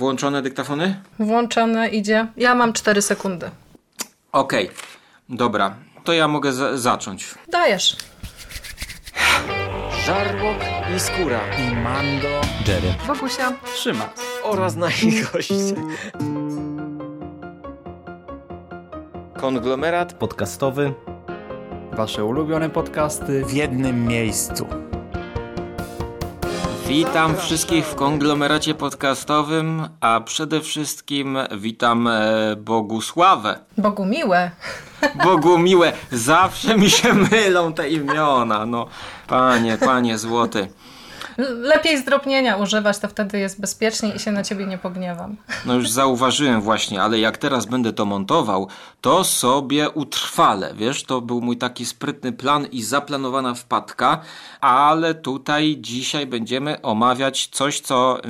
Włączone 0.00 0.42
dyktafony? 0.42 1.00
Włączone 1.18 1.88
idzie. 1.88 2.26
Ja 2.36 2.54
mam 2.54 2.72
4 2.72 3.02
sekundy. 3.02 3.50
Okej, 4.32 4.64
okay. 4.64 4.76
dobra. 5.28 5.74
To 6.04 6.12
ja 6.12 6.28
mogę 6.28 6.52
za 6.52 6.76
zacząć. 6.78 7.34
Dajesz. 7.48 7.96
Żarłok 10.06 10.56
i 10.96 11.00
Skóra 11.00 11.40
i 11.58 11.76
Mando, 11.76 12.28
Jerry, 12.68 12.94
Bogusia, 13.06 13.52
Trzyma 13.74 14.08
oraz 14.42 14.76
nasi 14.76 15.12
goście. 15.32 15.54
Konglomerat 19.40 20.12
podcastowy. 20.12 20.92
Wasze 21.92 22.24
ulubione 22.24 22.70
podcasty 22.70 23.44
w 23.44 23.52
jednym 23.52 24.06
miejscu. 24.06 24.66
Witam 26.90 27.36
wszystkich 27.36 27.86
w 27.86 27.94
konglomeracie 27.94 28.74
podcastowym, 28.74 29.88
a 30.00 30.20
przede 30.20 30.60
wszystkim 30.60 31.38
witam 31.58 32.06
e, 32.08 32.56
Bogusławę. 32.56 33.58
Bogu 33.78 34.04
miłe. 34.04 34.50
Bogu 35.24 35.58
miłe. 35.58 35.92
Zawsze 36.12 36.78
mi 36.78 36.90
się 36.90 37.12
mylą 37.14 37.72
te 37.72 37.90
imiona. 37.90 38.66
No, 38.66 38.86
panie, 39.26 39.78
panie 39.78 40.18
złoty. 40.18 40.68
Lepiej 41.48 41.98
zdrobnienia 41.98 42.56
używać, 42.56 42.98
to 42.98 43.08
wtedy 43.08 43.38
jest 43.38 43.60
bezpieczniej 43.60 44.16
i 44.16 44.18
się 44.18 44.32
na 44.32 44.42
ciebie 44.42 44.66
nie 44.66 44.78
pogniewam. 44.78 45.36
No 45.66 45.74
już 45.74 45.90
zauważyłem 45.90 46.60
właśnie, 46.60 47.02
ale 47.02 47.18
jak 47.18 47.38
teraz 47.38 47.66
będę 47.66 47.92
to 47.92 48.04
montował, 48.04 48.68
to 49.00 49.24
sobie 49.24 49.90
utrwalę. 49.90 50.72
Wiesz, 50.74 51.04
to 51.04 51.20
był 51.20 51.40
mój 51.40 51.56
taki 51.56 51.86
sprytny 51.86 52.32
plan 52.32 52.66
i 52.66 52.82
zaplanowana 52.82 53.54
wpadka, 53.54 54.20
ale 54.60 55.14
tutaj 55.14 55.76
dzisiaj 55.80 56.26
będziemy 56.26 56.82
omawiać 56.82 57.48
coś, 57.52 57.80
co... 57.80 58.20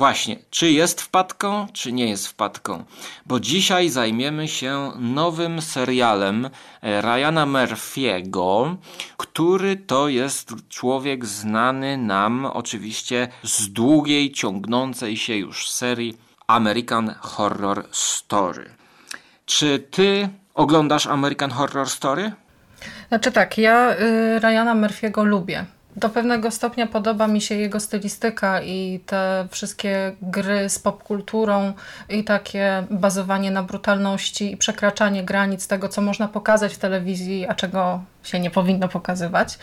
Właśnie, 0.00 0.36
czy 0.50 0.70
jest 0.70 1.00
wpadką, 1.00 1.66
czy 1.72 1.92
nie 1.92 2.08
jest 2.08 2.28
wpadką? 2.28 2.84
Bo 3.26 3.40
dzisiaj 3.40 3.88
zajmiemy 3.88 4.48
się 4.48 4.92
nowym 4.98 5.62
serialem 5.62 6.50
e, 6.82 7.00
Ryana 7.00 7.46
Murphy'ego, 7.46 8.76
który 9.16 9.76
to 9.76 10.08
jest 10.08 10.54
człowiek 10.68 11.26
znany 11.26 11.96
nam 11.96 12.46
oczywiście 12.46 13.28
z 13.42 13.68
długiej, 13.72 14.32
ciągnącej 14.32 15.16
się 15.16 15.36
już 15.36 15.70
serii 15.70 16.16
American 16.46 17.14
Horror 17.20 17.88
Story. 17.92 18.70
Czy 19.46 19.78
ty 19.90 20.28
oglądasz 20.54 21.06
American 21.06 21.50
Horror 21.50 21.88
Story? 21.88 22.32
Znaczy 23.08 23.32
tak, 23.32 23.58
ja 23.58 23.92
y, 23.92 24.38
Ryana 24.38 24.74
Murphy'ego 24.74 25.24
lubię. 25.24 25.66
Do 25.96 26.08
pewnego 26.08 26.50
stopnia 26.50 26.86
podoba 26.86 27.26
mi 27.26 27.40
się 27.40 27.54
jego 27.54 27.80
stylistyka 27.80 28.62
i 28.62 29.00
te 29.06 29.46
wszystkie 29.50 30.16
gry 30.22 30.68
z 30.68 30.78
popkulturą 30.78 31.72
i 32.08 32.24
takie 32.24 32.84
bazowanie 32.90 33.50
na 33.50 33.62
brutalności 33.62 34.52
i 34.52 34.56
przekraczanie 34.56 35.24
granic 35.24 35.66
tego, 35.66 35.88
co 35.88 36.00
można 36.02 36.28
pokazać 36.28 36.74
w 36.74 36.78
telewizji, 36.78 37.46
a 37.48 37.54
czego 37.54 38.02
się 38.22 38.40
nie 38.40 38.50
powinno 38.50 38.88
pokazywać. 38.88 39.58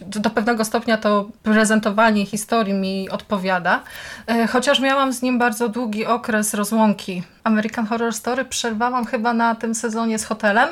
Do 0.00 0.30
pewnego 0.30 0.64
stopnia 0.64 0.96
to 0.96 1.28
prezentowanie 1.42 2.26
historii 2.26 2.74
mi 2.74 3.10
odpowiada, 3.10 3.82
e, 4.26 4.46
chociaż 4.46 4.80
miałam 4.80 5.12
z 5.12 5.22
nim 5.22 5.38
bardzo 5.38 5.68
długi 5.68 6.06
okres 6.06 6.54
rozłąki. 6.54 7.22
American 7.44 7.86
Horror 7.86 8.14
Story 8.14 8.44
przerwałam 8.44 9.06
chyba 9.06 9.34
na 9.34 9.54
tym 9.54 9.74
sezonie 9.74 10.18
z 10.18 10.24
hotelem, 10.24 10.68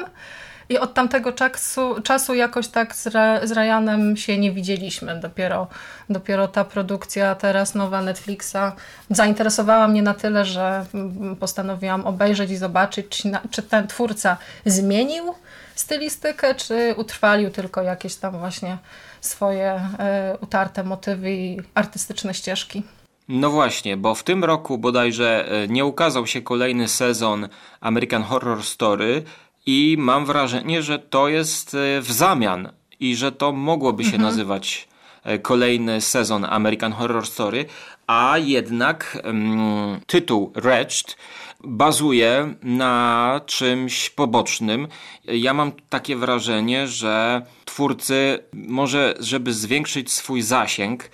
i 0.71 0.79
od 0.79 0.95
tamtego 0.95 1.33
czasu, 1.33 2.03
czasu 2.03 2.35
jakoś 2.35 2.69
tak 2.69 2.95
z, 2.95 3.07
Ra, 3.07 3.47
z 3.47 3.53
Ryanem 3.53 4.17
się 4.17 4.39
nie 4.39 4.53
widzieliśmy. 4.53 5.21
Dopiero, 5.21 5.67
dopiero 6.11 6.49
ta 6.49 6.65
produkcja 6.65 7.35
teraz 7.35 7.75
nowa 7.75 8.03
Netflixa 8.03 8.73
zainteresowała 9.11 9.89
mnie 9.89 10.03
na 10.03 10.15
tyle, 10.15 10.45
że 10.45 10.85
postanowiłam 11.41 12.07
obejrzeć 12.07 12.51
i 12.51 12.57
zobaczyć, 12.57 13.23
czy, 13.51 13.63
ten 13.63 13.87
twórca 13.87 14.37
zmienił 14.67 15.35
stylistykę, 15.75 16.55
czy 16.55 16.95
utrwalił 16.97 17.51
tylko 17.51 17.83
jakieś 17.83 18.15
tam 18.15 18.39
właśnie 18.39 18.79
swoje 19.21 19.77
y, 20.35 20.39
utarte 20.39 20.85
motywy 20.85 21.33
i 21.33 21.61
artystyczne 21.75 22.35
ścieżki. 22.35 22.83
No 23.29 23.51
właśnie, 23.51 23.97
bo 23.97 24.15
w 24.15 24.23
tym 24.23 24.45
roku 24.45 24.79
bodajże 24.79 25.49
e, 25.49 25.69
nie 25.69 25.85
ukazał 25.85 26.27
się 26.27 26.43
kolejny 26.43 26.89
sezon 26.89 27.49
American 27.81 28.23
Horror 28.23 28.65
Story, 28.65 29.23
i 29.67 29.97
mam 29.99 30.27
wrażenie, 30.27 30.83
że 30.83 30.99
to 30.99 31.29
jest 31.29 31.75
e, 31.75 32.01
w 32.01 32.13
zamian 32.13 32.73
i 33.01 33.17
że 33.17 33.33
to 33.33 33.53
mogłoby 33.53 34.05
się 34.05 34.15
mhm. 34.15 34.23
nazywać 34.23 34.89
e, 35.25 35.39
kolejny 35.39 36.01
sezon 36.01 36.45
American 36.45 36.93
Horror 36.93 37.27
Story, 37.27 37.67
a 38.07 38.39
jednak 38.39 39.19
um, 39.25 40.01
tytuł 40.07 40.53
Wretched 40.55 41.17
bazuje 41.65 42.55
na 42.63 43.41
czymś 43.47 44.11
pobocznym. 44.11 44.89
Ja 45.25 45.55
mam 45.55 45.73
takie 45.89 46.17
wrażenie, 46.17 46.89
że 46.89 47.43
twórcy 47.65 48.39
może, 48.53 49.15
żeby 49.21 49.53
zwiększyć 49.53 50.13
swój 50.13 50.43
zasięg, 50.43 51.11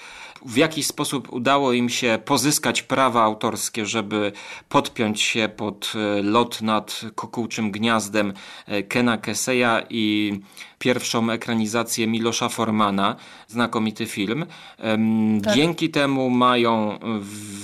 w 0.47 0.57
jakiś 0.57 0.87
sposób 0.87 1.33
udało 1.33 1.73
im 1.73 1.89
się 1.89 2.19
pozyskać 2.25 2.83
prawa 2.83 3.23
autorskie, 3.23 3.87
żeby 3.87 4.33
podpiąć 4.69 5.23
się 5.23 5.49
pod 5.57 5.93
e, 5.95 6.23
lot 6.23 6.63
nad 6.63 7.01
kukułczym 7.15 7.71
gniazdem 7.71 8.33
e, 8.67 8.83
Kena 8.83 9.19
Keseya 9.19 9.87
i 9.91 10.33
pierwszą 10.79 11.31
ekranizację 11.31 12.07
Milosza 12.07 12.49
Formana, 12.49 13.17
znakomity 13.49 14.07
film. 14.07 14.47
Tak. 15.45 15.55
Dzięki 15.55 15.91
temu 15.91 16.31
mają 16.31 16.99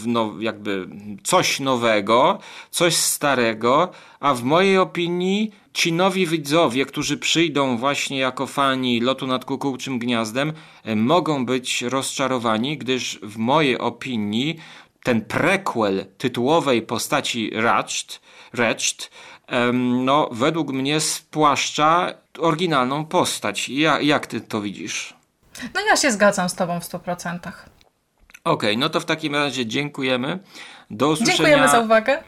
no, 0.07 0.35
jakby 0.41 0.89
coś 1.25 1.61
nowego, 1.61 2.39
coś 2.71 2.97
starego, 2.97 3.91
a 4.21 4.35
w 4.35 4.43
mojej 4.43 4.79
opinii 4.79 5.51
ci 5.73 5.93
nowi 5.93 6.27
widzowie, 6.27 6.87
którzy 6.87 7.19
przyjdą 7.19 7.77
właśnie 7.77 8.19
jako 8.19 8.47
fani 8.47 9.01
lotu 9.01 9.27
nad 9.27 9.45
kukułczym 9.45 9.99
gniazdem, 9.99 10.53
mogą 10.97 11.47
być 11.47 11.83
rozczarowani, 11.83 12.79
gdyż 12.79 13.19
w 13.23 13.37
mojej 13.39 13.79
opinii 13.79 14.57
ten 15.03 15.21
prequel 15.21 16.07
tytułowej 16.19 16.83
postaci 16.83 17.51
Ratched, 17.55 18.21
Ratched 18.53 19.11
no, 20.05 20.29
według 20.33 20.73
mnie 20.73 21.01
spłaszcza 21.01 22.15
oryginalną 22.39 23.05
postać. 23.05 23.69
Ja, 23.69 24.01
jak 24.01 24.27
ty 24.27 24.41
to 24.41 24.61
widzisz? 24.61 25.15
No 25.75 25.81
ja 25.81 25.97
się 25.97 26.13
zgadzam 26.13 26.49
z 26.49 26.55
tobą 26.55 26.81
w 26.81 26.85
100%. 26.85 27.39
Okej, 27.39 27.53
okay, 28.45 28.77
no 28.77 28.89
to 28.89 29.01
w 29.01 29.05
takim 29.05 29.35
razie 29.35 29.67
dziękujemy. 29.67 30.39
Do 30.91 31.09
usłyszenia. 31.09 31.37
Dziękujemy 31.37 31.69
za 31.69 31.81
uwagę. 31.81 32.23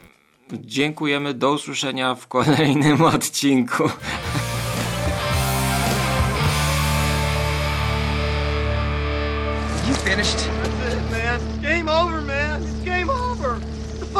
Dziękujemy, 0.51 1.33
do 1.33 1.51
usłyszenia 1.51 2.15
w 2.15 2.27
kolejnym 2.27 3.01
odcinku. 3.15 3.83
You 9.87 9.95
finished? 9.95 10.54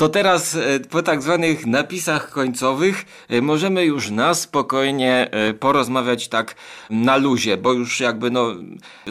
to 0.00 0.08
teraz 0.08 0.54
e, 0.54 0.80
po 0.80 1.02
tak 1.02 1.22
zwanych 1.22 1.66
napisach 1.66 2.30
końcowych 2.30 3.04
e, 3.28 3.42
możemy 3.42 3.84
już 3.84 4.10
na 4.10 4.34
spokojnie 4.34 5.30
e, 5.30 5.54
porozmawiać 5.54 6.28
tak 6.28 6.54
na 6.90 7.16
luzie, 7.16 7.56
bo 7.56 7.72
już 7.72 8.00
jakby 8.00 8.30
no 8.30 8.54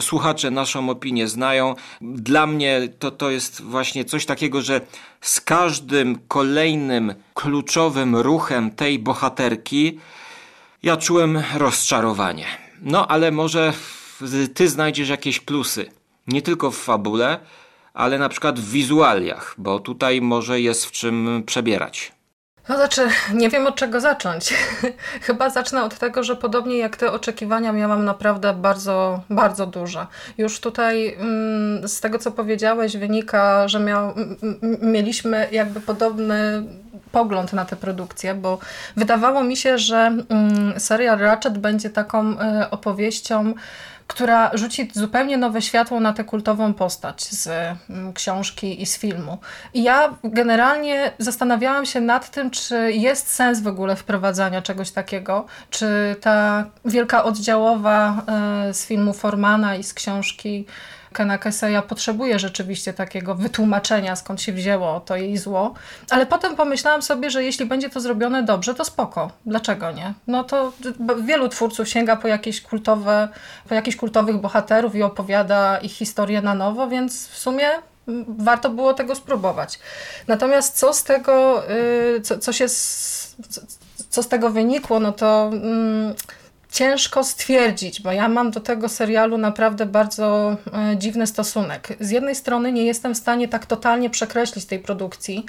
słuchacze 0.00 0.50
naszą 0.50 0.90
opinię 0.90 1.28
znają. 1.28 1.74
Dla 2.00 2.46
mnie 2.46 2.88
to, 2.98 3.10
to 3.10 3.30
jest 3.30 3.62
właśnie 3.62 4.04
coś 4.04 4.26
takiego, 4.26 4.62
że 4.62 4.80
z 5.20 5.40
każdym 5.40 6.18
kolejnym 6.28 7.14
kluczowym 7.34 8.16
ruchem 8.16 8.70
tej 8.70 8.98
bohaterki 8.98 9.98
ja 10.82 10.96
czułem 10.96 11.42
rozczarowanie. 11.54 12.46
No 12.82 13.08
ale 13.08 13.30
może 13.30 13.72
ty 14.54 14.68
znajdziesz 14.68 15.08
jakieś 15.08 15.40
plusy. 15.40 15.90
Nie 16.26 16.42
tylko 16.42 16.70
w 16.70 16.76
fabule, 16.76 17.40
ale 17.94 18.18
na 18.18 18.28
przykład 18.28 18.60
w 18.60 18.70
wizualiach, 18.70 19.54
bo 19.58 19.78
tutaj 19.78 20.20
może 20.20 20.60
jest 20.60 20.86
w 20.86 20.90
czym 20.90 21.42
przebierać. 21.46 22.12
No 22.68 22.76
znaczy, 22.76 23.08
nie 23.34 23.48
wiem 23.48 23.66
od 23.66 23.74
czego 23.74 24.00
zacząć. 24.00 24.54
Chyba 25.26 25.50
zacznę 25.50 25.84
od 25.84 25.98
tego, 25.98 26.22
że 26.22 26.36
podobnie 26.36 26.78
jak 26.78 26.96
te 26.96 27.12
oczekiwania 27.12 27.72
miałam 27.72 28.04
naprawdę 28.04 28.54
bardzo, 28.54 29.20
bardzo 29.30 29.66
duże. 29.66 30.06
Już 30.38 30.60
tutaj 30.60 31.14
mm, 31.14 31.88
z 31.88 32.00
tego, 32.00 32.18
co 32.18 32.30
powiedziałeś, 32.30 32.96
wynika, 32.96 33.68
że 33.68 33.80
miał, 33.80 34.14
mieliśmy 34.82 35.48
jakby 35.52 35.80
podobny 35.80 36.62
pogląd 37.12 37.52
na 37.52 37.64
tę 37.64 37.76
produkcję, 37.76 38.34
bo 38.34 38.58
wydawało 38.96 39.44
mi 39.44 39.56
się, 39.56 39.78
że 39.78 39.96
mm, 39.96 40.80
serial 40.80 41.18
Ratchet 41.18 41.58
będzie 41.58 41.90
taką 41.90 42.32
y, 42.32 42.36
opowieścią 42.70 43.54
która 44.10 44.50
rzuci 44.54 44.88
zupełnie 44.92 45.36
nowe 45.36 45.62
światło 45.62 46.00
na 46.00 46.12
tę 46.12 46.24
kultową 46.24 46.74
postać 46.74 47.22
z 47.22 47.48
mm, 47.90 48.12
książki 48.12 48.82
i 48.82 48.86
z 48.86 48.98
filmu. 48.98 49.38
I 49.74 49.82
ja 49.82 50.14
generalnie 50.24 51.12
zastanawiałam 51.18 51.86
się 51.86 52.00
nad 52.00 52.30
tym, 52.30 52.50
czy 52.50 52.92
jest 52.92 53.28
sens 53.28 53.60
w 53.60 53.66
ogóle 53.66 53.96
wprowadzania 53.96 54.62
czegoś 54.62 54.90
takiego, 54.90 55.46
czy 55.70 56.16
ta 56.20 56.64
wielka 56.84 57.24
oddziałowa 57.24 58.22
e, 58.68 58.74
z 58.74 58.86
filmu 58.86 59.12
Formana 59.12 59.76
i 59.76 59.84
z 59.84 59.94
książki 59.94 60.66
Kena 61.12 61.38
Keseya 61.38 61.82
potrzebuje 61.88 62.38
rzeczywiście 62.38 62.92
takiego 62.92 63.34
wytłumaczenia, 63.34 64.16
skąd 64.16 64.42
się 64.42 64.52
wzięło 64.52 65.00
to 65.00 65.16
jej 65.16 65.38
zło. 65.38 65.74
Ale 66.10 66.26
potem 66.26 66.56
pomyślałam 66.56 67.02
sobie, 67.02 67.30
że 67.30 67.44
jeśli 67.44 67.66
będzie 67.66 67.90
to 67.90 68.00
zrobione 68.00 68.42
dobrze, 68.42 68.74
to 68.74 68.84
spoko. 68.84 69.30
Dlaczego 69.46 69.90
nie? 69.90 70.14
No 70.26 70.44
to 70.44 70.72
wielu 71.22 71.48
twórców 71.48 71.88
sięga 71.88 72.16
po 72.16 72.28
jakieś 72.28 72.62
kultowe, 72.62 73.28
po 73.68 73.74
jakichś 73.74 73.96
kultowych 73.96 74.36
bohaterów 74.36 74.94
i 74.94 75.02
opowiada 75.02 75.78
ich 75.78 75.92
historię 75.92 76.42
na 76.42 76.54
nowo, 76.54 76.88
więc 76.88 77.28
w 77.28 77.38
sumie 77.38 77.68
warto 78.28 78.70
było 78.70 78.94
tego 78.94 79.14
spróbować. 79.14 79.78
Natomiast 80.28 80.78
co 80.78 80.92
z 80.92 81.04
tego, 81.04 81.62
y, 81.70 82.20
co, 82.20 82.38
co 82.38 82.52
się, 82.52 82.66
co 84.10 84.22
z 84.22 84.28
tego 84.28 84.50
wynikło, 84.50 85.00
no 85.00 85.12
to 85.12 85.50
mm, 85.52 86.14
ciężko 86.70 87.24
stwierdzić, 87.24 88.02
bo 88.02 88.12
ja 88.12 88.28
mam 88.28 88.50
do 88.50 88.60
tego 88.60 88.88
serialu 88.88 89.38
naprawdę 89.38 89.86
bardzo 89.86 90.56
e, 90.92 90.96
dziwny 90.96 91.26
stosunek. 91.26 91.88
Z 92.00 92.10
jednej 92.10 92.34
strony 92.34 92.72
nie 92.72 92.84
jestem 92.84 93.14
w 93.14 93.18
stanie 93.18 93.48
tak 93.48 93.66
totalnie 93.66 94.10
przekreślić 94.10 94.64
tej 94.64 94.78
produkcji, 94.78 95.46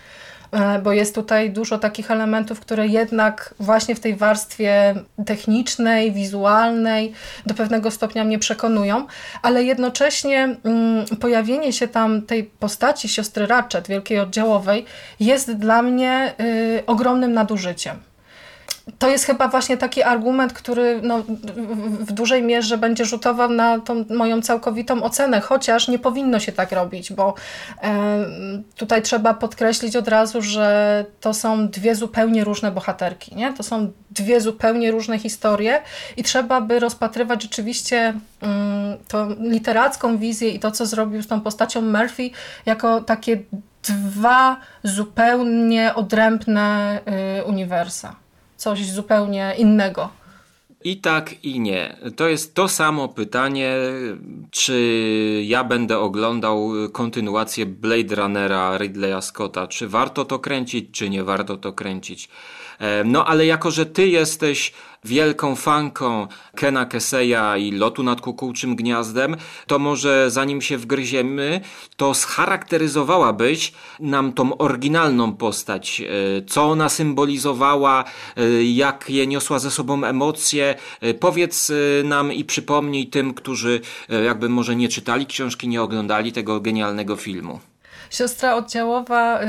e, 0.52 0.80
bo 0.80 0.92
jest 0.92 1.16
tutaj 1.16 1.52
dużo 1.52 1.80
takich 1.80 2.12
elementów, 2.12 2.60
które 2.60 2.88
jednak 2.88 3.56
właśnie 3.60 3.96
w 3.96 4.00
tej 4.00 4.16
warstwie 4.16 4.96
technicznej, 5.26 6.12
wizualnej 6.12 7.14
do 7.46 7.54
pewnego 7.54 7.92
stopnia 7.92 8.24
mnie 8.24 8.40
przekonują, 8.40 9.08
ale 9.42 9.64
jednocześnie 9.64 10.56
mm, 10.64 11.06
pojawienie 11.20 11.74
się 11.74 11.88
tam 11.88 12.22
tej 12.22 12.44
postaci 12.44 13.10
siostry 13.10 13.48
Ratchet, 13.48 13.88
wielkiej 13.88 14.20
oddziałowej, 14.20 14.86
jest 15.20 15.52
dla 15.52 15.82
mnie 15.82 16.34
y, 16.40 16.84
ogromnym 16.86 17.34
nadużyciem 17.34 18.11
to 19.00 19.10
jest 19.10 19.26
chyba 19.26 19.48
właśnie 19.48 19.78
taki 19.78 20.04
argument, 20.04 20.54
który 20.54 21.00
no, 21.04 21.24
w 22.00 22.12
dużej 22.12 22.44
mierze 22.44 22.78
będzie 22.78 23.06
rzutował 23.06 23.50
na 23.50 23.80
tą 23.80 24.06
moją 24.10 24.42
całkowitą 24.42 25.04
ocenę, 25.04 25.42
chociaż 25.42 25.88
nie 25.88 26.00
powinno 26.00 26.40
się 26.40 26.52
tak 26.52 26.72
robić, 26.72 27.14
bo 27.14 27.34
tutaj 28.76 29.02
trzeba 29.02 29.34
podkreślić 29.34 29.96
od 29.96 30.08
razu, 30.08 30.42
że 30.42 31.06
to 31.20 31.34
są 31.34 31.68
dwie 31.68 31.96
zupełnie 31.96 32.44
różne 32.44 32.72
bohaterki, 32.72 33.36
nie? 33.36 33.54
to 33.54 33.64
są 33.64 33.92
dwie 34.12 34.42
zupełnie 34.42 34.92
różne 34.92 35.20
historie 35.20 35.82
i 36.18 36.24
trzeba 36.24 36.62
by 36.62 36.80
rozpatrywać 36.80 37.42
rzeczywiście 37.42 38.14
mm, 38.42 38.98
tą 39.08 39.36
literacką 39.40 40.18
wizję 40.18 40.50
i 40.50 40.60
to, 40.60 40.72
co 40.72 40.86
zrobił 40.86 41.22
z 41.22 41.28
tą 41.28 41.42
postacią 41.42 41.82
Murphy, 41.82 42.30
jako 42.66 43.02
takie 43.02 43.40
dwa 43.84 44.58
zupełnie 44.84 45.96
odrębne 45.96 47.00
y, 47.40 47.44
uniwersa 47.44 48.16
coś 48.62 48.86
zupełnie 48.86 49.56
innego. 49.58 50.10
I 50.84 50.98
tak, 50.98 51.44
i 51.44 51.60
nie. 51.60 51.98
To 52.16 52.30
jest 52.30 52.56
to 52.56 52.68
samo 52.68 53.08
pytanie, 53.08 53.76
czy 54.52 54.78
ja 55.46 55.64
będę 55.64 56.00
oglądał 56.00 56.72
kontynuację 56.92 57.66
Blade 57.66 58.16
Runnera 58.16 58.78
Ridleya 58.78 59.22
Scotta. 59.22 59.68
Czy 59.68 59.88
warto 59.88 60.26
to 60.26 60.40
kręcić, 60.40 60.90
czy 60.92 61.10
nie 61.10 61.24
warto 61.24 61.58
to 61.58 61.74
kręcić? 61.74 62.30
E, 62.80 63.04
no 63.04 63.26
ale 63.26 63.46
jako, 63.46 63.72
że 63.72 63.86
ty 63.86 64.08
jesteś 64.08 64.74
wielką 65.06 65.56
fanką 65.56 66.28
Kena 66.56 66.86
Keseya 66.86 67.58
i 67.60 67.72
lotu 67.72 68.04
nad 68.04 68.22
kukułczym 68.22 68.76
gniazdem, 68.76 69.38
to 69.68 69.80
może 69.80 70.32
zanim 70.32 70.62
się 70.62 70.78
wgryziemy, 70.78 71.62
to 71.98 72.14
scharakteryzowałabyś 72.14 73.74
nam 74.00 74.34
tą 74.34 74.58
oryginalną 74.58 75.34
postać, 75.34 76.02
e, 76.02 76.06
co 76.46 76.64
ona 76.64 76.90
symbolizowała, 76.90 78.04
e, 78.38 78.64
jak 78.64 79.10
je 79.10 79.28
niosła 79.28 79.60
ze 79.60 79.72
sobą 79.72 80.04
emocje. 80.04 80.76
Powiedz 81.20 81.72
nam 82.04 82.34
i 82.34 82.46
przypomnij 82.46 83.08
tym, 83.08 83.34
którzy 83.34 83.82
jakby 84.26 84.50
może 84.50 84.76
nie 84.76 84.90
czytali 84.90 85.26
książki, 85.26 85.68
nie 85.68 85.82
oglądali 85.82 86.32
tego 86.32 86.60
genialnego 86.60 87.16
filmu. 87.16 87.71
Siostra 88.12 88.56
oddziałowa, 88.56 89.42
y, 89.42 89.46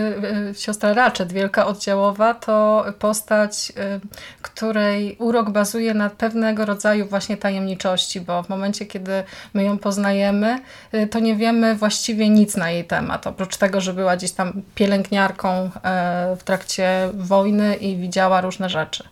y, 0.50 0.54
siostra 0.54 0.94
Ratchet, 0.94 1.32
wielka 1.32 1.66
oddziałowa, 1.66 2.34
to 2.34 2.84
postać, 2.98 3.72
y, 3.96 4.00
której 4.42 5.16
urok 5.18 5.50
bazuje 5.50 5.94
na 5.94 6.10
pewnego 6.10 6.64
rodzaju 6.64 7.06
właśnie 7.06 7.36
tajemniczości, 7.36 8.20
bo 8.20 8.42
w 8.42 8.48
momencie, 8.48 8.86
kiedy 8.86 9.22
my 9.54 9.64
ją 9.64 9.78
poznajemy, 9.78 10.58
to 11.10 11.18
nie 11.18 11.36
wiemy 11.36 11.74
właściwie 11.74 12.28
nic 12.28 12.56
na 12.56 12.70
jej 12.70 12.84
temat, 12.84 13.26
oprócz 13.26 13.56
tego, 13.56 13.80
że 13.80 13.92
była 13.92 14.16
gdzieś 14.16 14.32
tam 14.32 14.62
pielęgniarką 14.74 15.70
w 16.38 16.44
trakcie 16.44 17.08
wojny 17.14 17.74
i 17.74 17.96
widziała 17.96 18.40
różne 18.40 18.68
rzeczy 18.68 19.04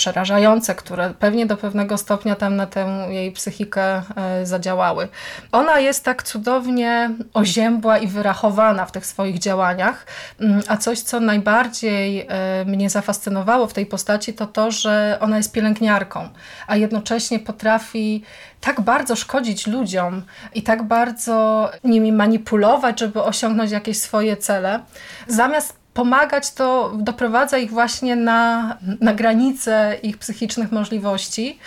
przerażające, 0.00 0.74
które 0.74 1.14
pewnie 1.18 1.46
do 1.46 1.56
pewnego 1.56 1.98
stopnia 1.98 2.36
tam 2.36 2.56
na 2.56 2.66
tę 2.66 3.06
jej 3.10 3.32
psychikę 3.32 4.02
e, 4.16 4.46
zadziałały. 4.46 5.08
Ona 5.52 5.80
jest 5.80 6.04
tak 6.04 6.22
cudownie 6.22 7.10
oziębła 7.34 7.98
i 7.98 8.06
wyrachowana 8.06 8.86
w 8.86 8.92
tych 8.92 9.06
swoich 9.06 9.38
działaniach, 9.38 10.06
mm, 10.40 10.62
a 10.68 10.76
coś, 10.76 11.00
co 11.00 11.20
najbardziej 11.20 12.26
e, 12.28 12.64
mnie 12.64 12.90
zafascynowało 12.90 13.66
w 13.66 13.72
tej 13.72 13.86
postaci, 13.86 14.32
to 14.34 14.46
to, 14.46 14.70
że 14.70 15.18
ona 15.20 15.36
jest 15.36 15.52
pielęgniarką, 15.52 16.28
a 16.66 16.76
jednocześnie 16.76 17.38
potrafi 17.38 18.22
tak 18.60 18.80
bardzo 18.80 19.16
szkodzić 19.16 19.66
ludziom 19.66 20.22
i 20.54 20.62
tak 20.62 20.82
bardzo 20.82 21.70
nimi 21.84 22.12
manipulować, 22.12 23.00
żeby 23.00 23.22
osiągnąć 23.22 23.70
jakieś 23.70 23.98
swoje 23.98 24.36
cele, 24.36 24.80
zamiast 25.28 25.79
pomagać, 25.94 26.54
to 26.54 26.92
doprowadza 26.98 27.58
ich 27.58 27.70
właśnie 27.70 28.16
na, 28.16 28.76
na 29.00 29.14
granicę 29.14 29.96
ich 30.02 30.18
psychicznych 30.18 30.72
możliwości. 30.72 31.58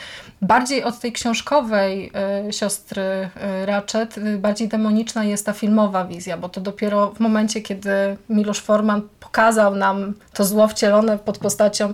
Bardziej 0.44 0.84
od 0.84 1.00
tej 1.00 1.12
książkowej 1.12 2.12
y, 2.50 2.54
siostry 2.54 3.02
y, 3.02 3.66
Ratchet, 3.66 4.18
y, 4.18 4.38
bardziej 4.38 4.68
demoniczna 4.68 5.24
jest 5.24 5.46
ta 5.46 5.54
filmowa 5.54 6.06
wizja, 6.06 6.38
bo 6.38 6.50
to 6.50 6.62
dopiero 6.62 7.12
w 7.12 7.20
momencie, 7.20 7.62
kiedy 7.62 8.18
Miloš 8.30 8.60
Forman 8.60 9.02
pokazał 9.20 9.76
nam 9.76 10.14
to 10.34 10.46
zło 10.46 10.68
wcielone 10.68 11.18
pod 11.18 11.38
postacią 11.38 11.94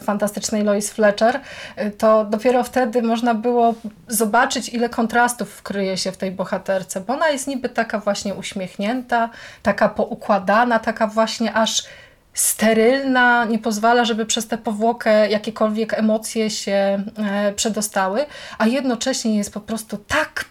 fantastycznej 0.00 0.64
Lois 0.64 0.90
Fletcher, 0.90 1.40
to 1.98 2.24
dopiero 2.24 2.64
wtedy 2.64 3.02
można 3.02 3.34
było 3.34 3.74
zobaczyć, 4.08 4.68
ile 4.68 4.88
kontrastów 4.88 5.62
kryje 5.62 5.96
się 5.96 6.12
w 6.12 6.16
tej 6.16 6.30
bohaterce, 6.32 7.00
bo 7.00 7.14
ona 7.14 7.28
jest 7.28 7.46
niby 7.46 7.68
taka 7.68 7.98
właśnie 7.98 8.34
uśmiechnięta, 8.34 9.30
taka 9.62 9.88
poukładana, 9.88 10.78
taka 10.78 11.06
właśnie 11.06 11.54
aż 11.54 11.82
sterylna, 12.36 13.44
nie 13.44 13.58
pozwala, 13.58 14.04
żeby 14.04 14.26
przez 14.26 14.46
tę 14.46 14.58
powłokę 14.58 15.30
jakiekolwiek 15.30 15.94
emocje 15.94 16.50
się 16.50 17.02
e, 17.18 17.52
przedostały, 17.52 18.26
a 18.58 18.66
jednocześnie 18.66 19.36
jest 19.36 19.52
po 19.54 19.60
prostu 19.60 19.96
tak 19.96 20.44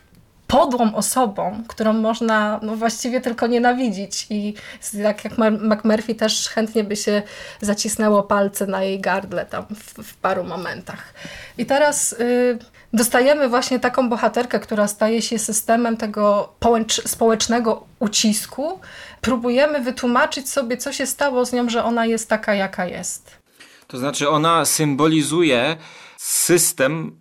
podłą 0.48 0.96
osobą, 0.96 1.64
którą 1.68 1.94
można 1.94 2.60
no, 2.64 2.76
właściwie 2.76 3.22
tylko 3.22 3.48
nienawidzić 3.48 4.28
i 4.30 4.54
jak, 4.94 5.24
jak 5.24 5.34
McMurphy 5.38 6.16
też 6.16 6.50
chętnie 6.50 6.84
by 6.84 6.96
się 6.96 7.22
zacisnęło 7.62 8.24
palce 8.24 8.68
na 8.68 8.84
jej 8.84 9.00
gardle 9.00 9.46
tam 9.46 9.66
w, 9.76 10.04
w 10.04 10.16
paru 10.16 10.44
momentach. 10.44 11.14
I 11.58 11.66
teraz 11.66 12.14
y, 12.14 12.60
dostajemy 12.94 13.50
właśnie 13.50 13.80
taką 13.80 14.10
bohaterkę, 14.10 14.60
która 14.60 14.88
staje 14.88 15.22
się 15.22 15.40
systemem 15.40 15.98
tego 15.98 16.54
społecznego 16.90 17.86
ucisku. 18.00 18.80
Próbujemy 19.22 19.82
wytłumaczyć 19.82 20.50
sobie, 20.50 20.78
co 20.78 20.94
się 20.94 21.06
stało 21.06 21.46
z 21.46 21.54
nią, 21.54 21.70
że 21.70 21.84
ona 21.84 22.06
jest 22.06 22.30
taka, 22.30 22.54
jaka 22.54 22.86
jest. 22.86 23.32
To 23.88 23.98
znaczy, 23.98 24.30
ona 24.30 24.66
symbolizuje 24.66 25.78
system 26.18 27.20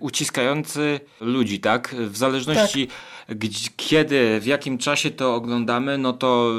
uciskający 0.00 1.00
ludzi, 1.20 1.60
tak? 1.60 1.94
W 1.94 2.16
zależności 2.16 2.86
tak 2.86 2.96
kiedy, 3.76 4.40
w 4.40 4.46
jakim 4.46 4.78
czasie 4.78 5.10
to 5.10 5.34
oglądamy, 5.34 5.98
no 5.98 6.12
to 6.12 6.52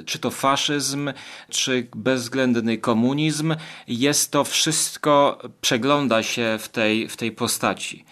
y, 0.00 0.04
czy 0.04 0.18
to 0.18 0.30
faszyzm, 0.30 1.12
czy 1.50 1.88
bezwzględny 1.94 2.78
komunizm, 2.78 3.54
jest 3.88 4.30
to 4.30 4.44
wszystko, 4.44 5.38
przegląda 5.60 6.22
się 6.22 6.58
w 6.60 6.68
tej, 6.68 7.08
w 7.08 7.16
tej 7.16 7.32
postaci. 7.32 8.04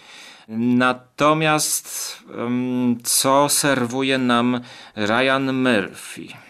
Natomiast 0.49 2.19
co 3.03 3.49
serwuje 3.49 4.19
nam 4.19 4.61
Ryan 4.97 5.53
Murphy? 5.53 6.44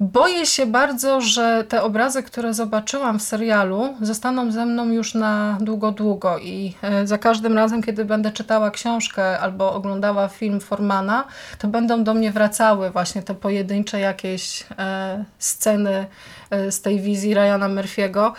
Boję 0.00 0.46
się 0.46 0.66
bardzo, 0.66 1.20
że 1.20 1.64
te 1.68 1.82
obrazy, 1.82 2.22
które 2.22 2.54
zobaczyłam 2.54 3.18
w 3.18 3.22
serialu, 3.22 3.94
zostaną 4.00 4.50
ze 4.52 4.66
mną 4.66 4.90
już 4.90 5.14
na 5.14 5.58
długo, 5.60 5.90
długo 5.90 6.38
i 6.38 6.74
e, 6.82 7.06
za 7.06 7.18
każdym 7.18 7.54
razem, 7.56 7.82
kiedy 7.82 8.04
będę 8.04 8.30
czytała 8.30 8.70
książkę 8.70 9.38
albo 9.40 9.74
oglądała 9.74 10.28
film 10.28 10.60
Formana, 10.60 11.24
to 11.58 11.68
będą 11.68 12.04
do 12.04 12.14
mnie 12.14 12.32
wracały 12.32 12.90
właśnie 12.90 13.22
te 13.22 13.34
pojedyncze 13.34 14.00
jakieś 14.00 14.64
e, 14.78 15.24
sceny 15.38 16.06
e, 16.50 16.72
z 16.72 16.80
tej 16.80 17.00
wizji 17.00 17.34
Ryana 17.34 17.68
Murphy'ego, 17.68 18.32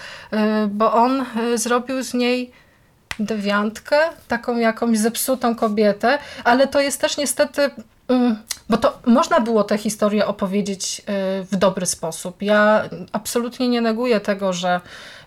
bo 0.69 0.93
on 0.93 1.25
zrobił 1.55 2.03
z 2.03 2.13
niej 2.13 2.51
dewiantkę, 3.19 3.97
taką 4.27 4.57
jakąś 4.57 4.97
zepsutą 4.97 5.55
kobietę, 5.55 6.17
ale 6.43 6.67
to 6.67 6.79
jest 6.79 7.01
też 7.01 7.17
niestety 7.17 7.69
mm, 8.07 8.35
bo 8.69 8.77
to 8.77 8.99
można 9.05 9.39
było 9.39 9.63
tę 9.63 9.77
historię 9.77 10.27
opowiedzieć 10.27 10.99
y, 10.99 11.03
w 11.43 11.55
dobry 11.55 11.85
sposób. 11.85 12.41
Ja 12.41 12.89
absolutnie 13.11 13.69
nie 13.69 13.81
neguję 13.81 14.19
tego, 14.19 14.53
że 14.53 14.81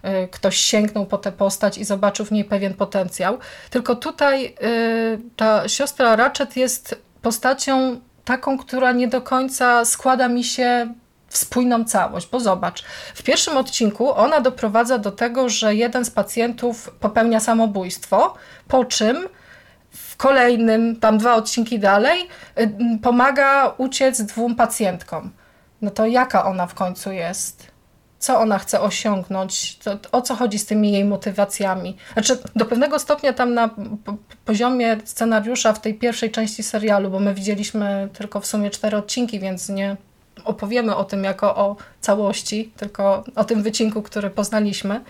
y, 0.04 0.28
ktoś 0.28 0.57
sięgnął 0.57 1.07
po 1.07 1.18
tę 1.18 1.33
postać 1.33 1.78
i 1.78 1.85
zobaczył 1.85 2.26
w 2.26 2.30
niej 2.30 2.45
pewien 2.45 2.75
potencjał. 2.75 3.38
Tylko 3.71 3.97
tutaj 3.97 4.54
y, 4.62 5.21
ta 5.37 5.68
siostra 5.68 6.16
Ratchet 6.16 6.57
jest 6.57 7.02
postacią 7.23 8.00
taką, 8.25 8.59
która 8.59 8.92
nie 8.92 9.09
do 9.09 9.23
końca 9.23 9.85
składa 9.85 10.28
mi 10.28 10.45
się 10.45 10.95
w 11.28 11.37
spójną 11.37 11.85
całość, 11.85 12.28
bo 12.33 12.40
zobacz, 12.40 12.85
w 13.14 13.23
pierwszym 13.23 13.57
odcinku 13.57 14.12
ona 14.12 14.40
doprowadza 14.40 14.99
do 14.99 15.12
tego, 15.12 15.49
że 15.49 15.75
jeden 15.75 16.04
z 16.04 16.11
pacjentów 16.11 16.90
popełnia 17.00 17.40
samobójstwo, 17.40 18.35
po 18.68 18.85
czym 18.85 19.28
kolejnym, 20.19 20.97
tam 20.97 21.19
dwa 21.19 21.35
odcinki 21.35 21.79
dalej, 21.79 22.29
y, 22.61 22.99
pomaga 23.03 23.75
uciec 23.79 24.23
dwóm 24.23 24.55
pacjentkom. 24.57 25.31
No 25.83 25.91
to 25.91 26.07
jaka 26.07 26.45
ona 26.45 26.67
w 26.67 26.75
końcu 26.75 27.13
jest? 27.13 27.67
Co 28.19 28.41
ona 28.41 28.59
chce 28.59 28.81
osiągnąć? 28.81 29.79
To, 29.79 29.99
o 30.13 30.23
co 30.23 30.35
chodzi 30.35 30.59
z 30.59 30.67
tymi 30.67 30.93
jej 30.93 31.05
motywacjami? 31.05 31.97
Znaczy, 32.13 32.39
do 32.57 32.65
pewnego 32.65 32.99
stopnia 32.99 33.33
tam 33.33 33.55
na 33.55 33.71
poziomie 34.45 34.97
scenariusza 35.05 35.73
w 35.73 35.81
tej 35.81 35.95
pierwszej 35.95 36.31
części 36.31 36.63
serialu, 36.63 37.11
bo 37.11 37.21
my 37.21 37.35
widzieliśmy 37.35 38.09
tylko 38.19 38.41
w 38.41 38.47
sumie 38.47 38.71
cztery 38.71 38.97
odcinki, 38.97 39.41
więc 39.41 39.69
nie 39.69 39.97
opowiemy 40.45 40.97
o 40.97 41.05
tym 41.05 41.25
jako 41.25 41.57
o 41.57 41.77
całości, 42.01 42.73
tylko 42.77 43.25
o 43.37 43.45
tym 43.45 43.63
wycinku, 43.63 44.03
który 44.03 44.31
poznaliśmy. 44.31 45.01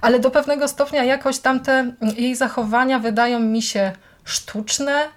Ale 0.00 0.18
do 0.18 0.30
pewnego 0.30 0.68
stopnia 0.68 1.04
jakoś 1.04 1.38
tamte 1.38 1.92
jej 2.16 2.36
zachowania 2.36 2.98
wydają 2.98 3.40
mi 3.40 3.62
się 3.62 3.92
sztuczne, 4.24 5.08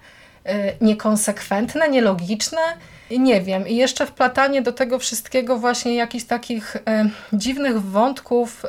y, 0.46 0.50
niekonsekwentne, 0.80 1.88
nielogiczne. 1.88 2.60
Nie 3.10 3.40
wiem. 3.40 3.68
I 3.68 3.76
jeszcze 3.76 4.06
wplatanie 4.06 4.62
do 4.62 4.72
tego 4.72 4.98
wszystkiego 4.98 5.58
właśnie 5.58 5.94
jakichś 5.94 6.24
takich 6.24 6.76
y, 6.76 6.80
dziwnych 7.32 7.82
wątków 7.82 8.64
y, 8.64 8.68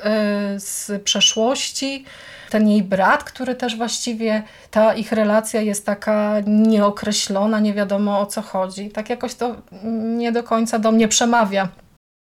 z 0.60 1.04
przeszłości. 1.04 2.06
Ten 2.50 2.70
jej 2.70 2.84
brat, 2.84 3.24
który 3.24 3.56
też 3.56 3.78
właściwie, 3.78 4.44
ta 4.72 4.94
ich 4.94 5.12
relacja 5.12 5.62
jest 5.62 5.86
taka 5.86 6.36
nieokreślona, 6.48 7.60
nie 7.60 7.74
wiadomo 7.74 8.20
o 8.20 8.26
co 8.26 8.42
chodzi. 8.42 8.90
Tak 8.90 9.10
jakoś 9.10 9.36
to 9.36 9.56
nie 9.94 10.32
do 10.32 10.44
końca 10.44 10.80
do 10.80 10.92
mnie 10.92 11.08
przemawia 11.08 11.68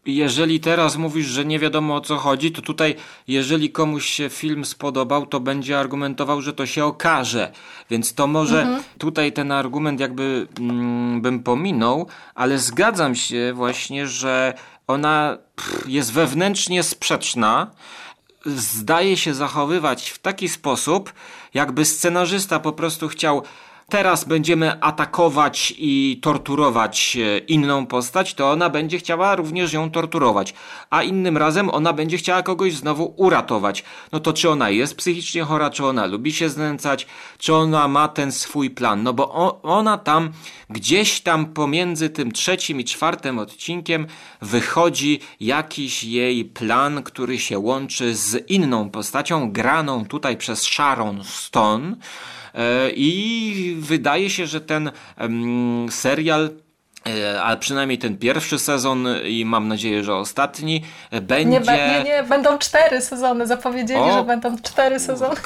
jeżeli 0.06 0.60
teraz 0.60 0.96
mówisz, 0.96 1.26
że 1.26 1.44
nie 1.44 1.58
wiadomo 1.58 1.94
o 1.94 2.00
co 2.00 2.16
chodzi, 2.16 2.52
to 2.52 2.62
tutaj, 2.62 2.94
jeżeli 3.28 3.70
komuś 3.70 4.06
się 4.06 4.28
film 4.28 4.64
spodobał, 4.64 5.26
to 5.26 5.40
będzie 5.40 5.78
argumentował, 5.78 6.42
że 6.42 6.52
to 6.52 6.66
się 6.66 6.84
okaże. 6.84 7.52
Więc 7.90 8.14
to 8.14 8.26
może 8.26 8.62
mhm. 8.62 8.82
tutaj 8.98 9.32
ten 9.32 9.52
argument 9.52 10.00
jakby 10.00 10.46
mm, 10.60 11.20
bym 11.22 11.42
pominął, 11.42 12.06
ale 12.34 12.58
zgadzam 12.58 13.14
się 13.14 13.52
właśnie, 13.54 14.06
że 14.06 14.54
ona 14.86 15.38
pff, 15.56 15.88
jest 15.88 16.12
wewnętrznie 16.12 16.82
sprzeczna. 16.82 17.70
Zdaje 18.46 19.16
się 19.16 19.34
zachowywać 19.34 20.10
w 20.10 20.18
taki 20.18 20.48
sposób, 20.48 21.12
jakby 21.54 21.84
scenarzysta 21.84 22.60
po 22.60 22.72
prostu 22.72 23.08
chciał 23.08 23.42
teraz 23.88 24.24
będziemy 24.24 24.82
atakować 24.82 25.74
i 25.78 26.20
torturować 26.22 27.16
e, 27.16 27.38
inną 27.38 27.86
postać, 27.86 28.34
to 28.34 28.50
ona 28.50 28.70
będzie 28.70 28.98
chciała 28.98 29.36
również 29.36 29.72
ją 29.72 29.90
torturować. 29.90 30.54
A 30.90 31.02
innym 31.02 31.36
razem 31.36 31.70
ona 31.70 31.92
będzie 31.92 32.16
chciała 32.16 32.42
kogoś 32.42 32.74
znowu 32.74 33.14
uratować. 33.16 33.84
No 34.12 34.20
to 34.20 34.32
czy 34.32 34.50
ona 34.50 34.70
jest 34.70 34.96
psychicznie 34.96 35.42
chora, 35.42 35.70
czy 35.70 35.86
ona 35.86 36.06
lubi 36.06 36.32
się 36.32 36.48
znęcać, 36.48 37.06
czy 37.38 37.54
ona 37.54 37.88
ma 37.88 38.08
ten 38.08 38.32
swój 38.32 38.70
plan? 38.70 39.02
No 39.02 39.12
bo 39.12 39.60
ona 39.62 39.98
tam 39.98 40.30
gdzieś 40.70 41.20
tam 41.20 41.46
pomiędzy 41.46 42.10
tym 42.10 42.32
trzecim 42.32 42.80
i 42.80 42.84
czwartym 42.84 43.38
odcinkiem 43.38 44.06
wychodzi 44.42 45.20
jakiś 45.40 46.04
jej 46.04 46.44
plan, 46.44 47.02
który 47.02 47.38
się 47.38 47.58
łączy 47.58 48.14
z 48.14 48.50
inną 48.50 48.90
postacią 48.90 49.52
graną 49.52 50.04
tutaj 50.04 50.36
przez 50.36 50.62
Sharon 50.62 51.24
Stone. 51.24 51.96
E, 52.56 52.90
I 52.90 53.75
wydaje 53.76 54.30
się, 54.30 54.46
że 54.46 54.60
ten 54.60 54.90
serial 55.90 56.50
e, 57.06 57.42
ale 57.42 57.56
przynajmniej 57.56 57.98
ten 57.98 58.18
pierwszy 58.18 58.58
sezon 58.58 59.08
i 59.24 59.44
mam 59.44 59.68
nadzieję, 59.68 60.04
że 60.04 60.14
ostatni 60.14 60.82
będzie... 61.22 61.60
Nie, 61.60 61.98
nie, 61.98 62.04
nie 62.04 62.22
będą 62.22 62.58
cztery 62.58 63.00
sezony, 63.00 63.46
zapowiedzieli, 63.46 64.00
o, 64.00 64.12
że 64.12 64.24
będą 64.24 64.58
cztery 64.58 65.00
sezony. 65.00 65.36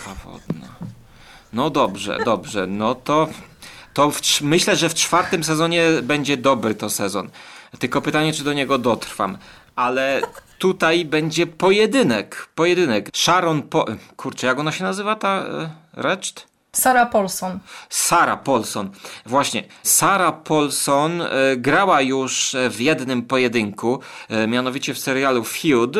No 1.52 1.70
dobrze, 1.70 2.18
dobrze, 2.24 2.66
no 2.66 2.94
to, 2.94 3.28
to 3.94 4.10
w, 4.10 4.40
myślę, 4.40 4.76
że 4.76 4.88
w 4.88 4.94
czwartym 4.94 5.44
sezonie 5.44 5.84
będzie 6.02 6.36
dobry 6.36 6.74
to 6.74 6.90
sezon. 6.90 7.30
Tylko 7.78 8.02
pytanie, 8.02 8.32
czy 8.32 8.44
do 8.44 8.52
niego 8.52 8.78
dotrwam. 8.78 9.38
Ale 9.76 10.20
tutaj 10.58 11.04
będzie 11.04 11.46
pojedynek, 11.46 12.48
pojedynek. 12.54 13.10
Sharon 13.16 13.62
po... 13.62 13.86
Kurczę, 14.16 14.46
jak 14.46 14.58
ona 14.58 14.72
się 14.72 14.84
nazywa 14.84 15.16
ta 15.16 15.28
e, 15.28 15.70
Reczt? 15.92 16.49
Sara 16.72 17.06
Paulson. 17.06 17.58
Sara 17.88 18.36
Paulson. 18.36 18.90
Właśnie. 19.26 19.64
Sara 19.82 20.32
Paulson 20.32 21.22
e, 21.22 21.28
grała 21.56 22.00
już 22.00 22.56
w 22.70 22.80
jednym 22.80 23.22
pojedynku, 23.22 24.00
e, 24.28 24.46
mianowicie 24.46 24.94
w 24.94 24.98
serialu 24.98 25.44
Feud 25.44 25.96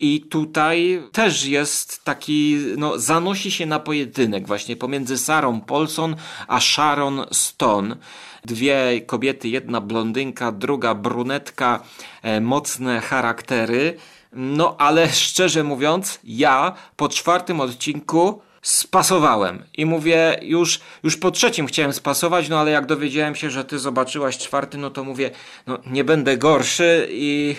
i 0.00 0.20
tutaj 0.20 1.02
też 1.12 1.44
jest 1.44 2.04
taki, 2.04 2.58
no 2.76 2.98
zanosi 2.98 3.50
się 3.50 3.66
na 3.66 3.80
pojedynek 3.80 4.46
właśnie 4.46 4.76
pomiędzy 4.76 5.18
Sarą 5.18 5.60
Paulson 5.60 6.16
a 6.48 6.60
Sharon 6.60 7.26
Stone. 7.32 7.96
Dwie 8.44 9.00
kobiety, 9.06 9.48
jedna 9.48 9.80
blondynka, 9.80 10.52
druga 10.52 10.94
brunetka, 10.94 11.80
e, 12.22 12.40
mocne 12.40 13.00
charaktery. 13.00 13.96
No 14.32 14.76
ale 14.78 15.08
szczerze 15.08 15.64
mówiąc, 15.64 16.20
ja 16.24 16.74
po 16.96 17.08
czwartym 17.08 17.60
odcinku 17.60 18.42
spasowałem. 18.64 19.62
I 19.76 19.86
mówię, 19.86 20.38
już, 20.42 20.80
już 21.02 21.16
po 21.16 21.30
trzecim 21.30 21.66
chciałem 21.66 21.92
spasować, 21.92 22.48
no 22.48 22.60
ale 22.60 22.70
jak 22.70 22.86
dowiedziałem 22.86 23.34
się, 23.34 23.50
że 23.50 23.64
ty 23.64 23.78
zobaczyłaś 23.78 24.38
czwarty, 24.38 24.78
no 24.78 24.90
to 24.90 25.04
mówię, 25.04 25.30
no 25.66 25.78
nie 25.86 26.04
będę 26.04 26.36
gorszy 26.36 27.08
i 27.10 27.56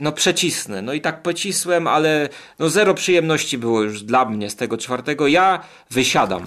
no 0.00 0.12
przecisnę. 0.12 0.82
No 0.82 0.92
i 0.92 1.00
tak 1.00 1.22
pocisłem, 1.22 1.86
ale 1.86 2.28
no 2.58 2.70
zero 2.70 2.94
przyjemności 2.94 3.58
było 3.58 3.82
już 3.82 4.02
dla 4.02 4.24
mnie 4.24 4.50
z 4.50 4.56
tego 4.56 4.76
czwartego. 4.76 5.26
Ja 5.26 5.60
wysiadam. 5.90 6.44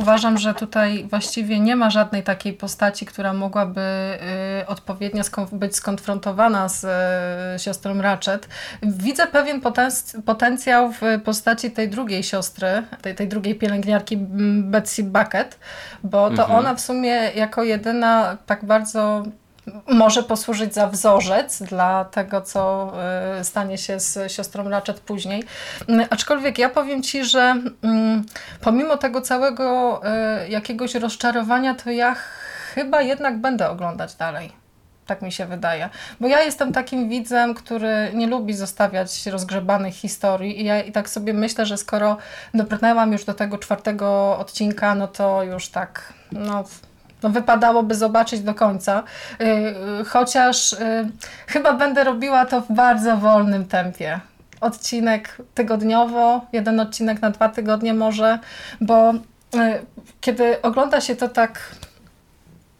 Uważam, 0.00 0.38
że 0.38 0.54
tutaj 0.54 1.06
właściwie 1.10 1.60
nie 1.60 1.76
ma 1.76 1.90
żadnej 1.90 2.22
takiej 2.22 2.52
postaci, 2.52 3.06
która 3.06 3.32
mogłaby 3.32 3.80
y, 4.62 4.66
odpowiednio 4.66 5.22
być 5.52 5.76
skonfrontowana 5.76 6.68
z 6.68 6.84
y, 6.84 7.58
siostrą 7.58 8.02
Ratchet. 8.02 8.48
Widzę 8.82 9.26
pewien 9.26 9.60
potencjał 10.24 10.92
w 10.92 11.00
postaci 11.24 11.70
tej 11.70 11.88
drugiej 11.88 12.22
siostry, 12.22 12.82
tej, 13.02 13.14
tej 13.14 13.28
drugiej 13.28 13.54
pielęgniarki 13.54 14.16
Betsy 14.62 15.04
Bucket, 15.04 15.58
bo 16.04 16.30
to 16.30 16.42
mhm. 16.42 16.58
ona 16.58 16.74
w 16.74 16.80
sumie 16.80 17.30
jako 17.34 17.62
jedyna 17.62 18.36
tak 18.46 18.64
bardzo 18.64 19.22
może 19.88 20.22
posłużyć 20.22 20.74
za 20.74 20.86
wzorzec 20.86 21.62
dla 21.62 22.04
tego, 22.04 22.40
co 22.40 22.92
y, 23.40 23.44
stanie 23.44 23.78
się 23.78 24.00
z 24.00 24.32
siostrą 24.32 24.68
Ratchet 24.68 25.00
później. 25.00 25.44
Mm, 25.88 26.06
aczkolwiek 26.10 26.58
ja 26.58 26.68
powiem 26.68 27.02
Ci, 27.02 27.24
że 27.24 27.56
mm, 27.82 28.24
pomimo 28.60 28.96
tego 28.96 29.20
całego 29.20 30.00
y, 30.44 30.48
jakiegoś 30.48 30.94
rozczarowania, 30.94 31.74
to 31.74 31.90
ja 31.90 32.16
chyba 32.74 33.02
jednak 33.02 33.38
będę 33.38 33.70
oglądać 33.70 34.14
dalej. 34.14 34.52
Tak 35.06 35.22
mi 35.22 35.32
się 35.32 35.46
wydaje. 35.46 35.88
Bo 36.20 36.28
ja 36.28 36.40
jestem 36.40 36.72
takim 36.72 37.08
widzem, 37.08 37.54
który 37.54 38.10
nie 38.14 38.26
lubi 38.26 38.54
zostawiać 38.54 39.26
rozgrzebanych 39.26 39.94
historii 39.94 40.60
i 40.60 40.64
ja 40.64 40.82
i 40.82 40.92
tak 40.92 41.08
sobie 41.08 41.32
myślę, 41.32 41.66
że 41.66 41.76
skoro 41.76 42.16
dobrnęłam 42.54 43.12
już 43.12 43.24
do 43.24 43.34
tego 43.34 43.58
czwartego 43.58 44.38
odcinka, 44.38 44.94
no 44.94 45.08
to 45.08 45.42
już 45.42 45.68
tak, 45.68 46.12
no 46.32 46.64
no, 47.22 47.30
wypadałoby 47.30 47.94
zobaczyć 47.94 48.40
do 48.40 48.54
końca. 48.54 49.02
Y, 49.40 49.44
y, 50.00 50.04
chociaż 50.04 50.72
y, 50.72 50.76
chyba 51.46 51.72
będę 51.72 52.04
robiła 52.04 52.46
to 52.46 52.60
w 52.60 52.72
bardzo 52.72 53.16
wolnym 53.16 53.64
tempie. 53.66 54.20
Odcinek 54.60 55.36
tygodniowo, 55.54 56.40
jeden 56.52 56.80
odcinek 56.80 57.22
na 57.22 57.30
dwa 57.30 57.48
tygodnie 57.48 57.94
może, 57.94 58.38
bo 58.80 59.12
kiedy 60.20 60.62
ogląda 60.62 61.00
się 61.00 61.16
to 61.16 61.28
tak 61.28 61.76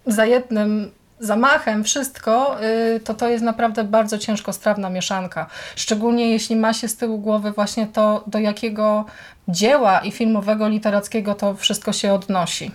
za 0.06 0.24
jednym 0.24 0.90
zamachem 1.20 1.84
wszystko, 1.84 2.56
to 3.04 3.14
to 3.14 3.28
jest 3.28 3.44
naprawdę 3.44 3.84
bardzo 3.84 4.18
ciężko 4.18 4.52
strawna 4.52 4.90
mieszanka. 4.90 5.46
Szczególnie 5.76 6.30
jeśli 6.30 6.56
ma 6.56 6.72
się 6.72 6.88
z 6.88 6.96
tyłu 6.96 7.18
głowy 7.18 7.52
właśnie 7.52 7.86
to, 7.86 8.24
do 8.26 8.38
jakiego 8.38 9.04
dzieła 9.48 9.98
i 9.98 10.10
filmowego, 10.12 10.68
literackiego 10.68 11.34
to 11.34 11.54
wszystko 11.54 11.92
się 11.92 12.12
odnosi. 12.12 12.70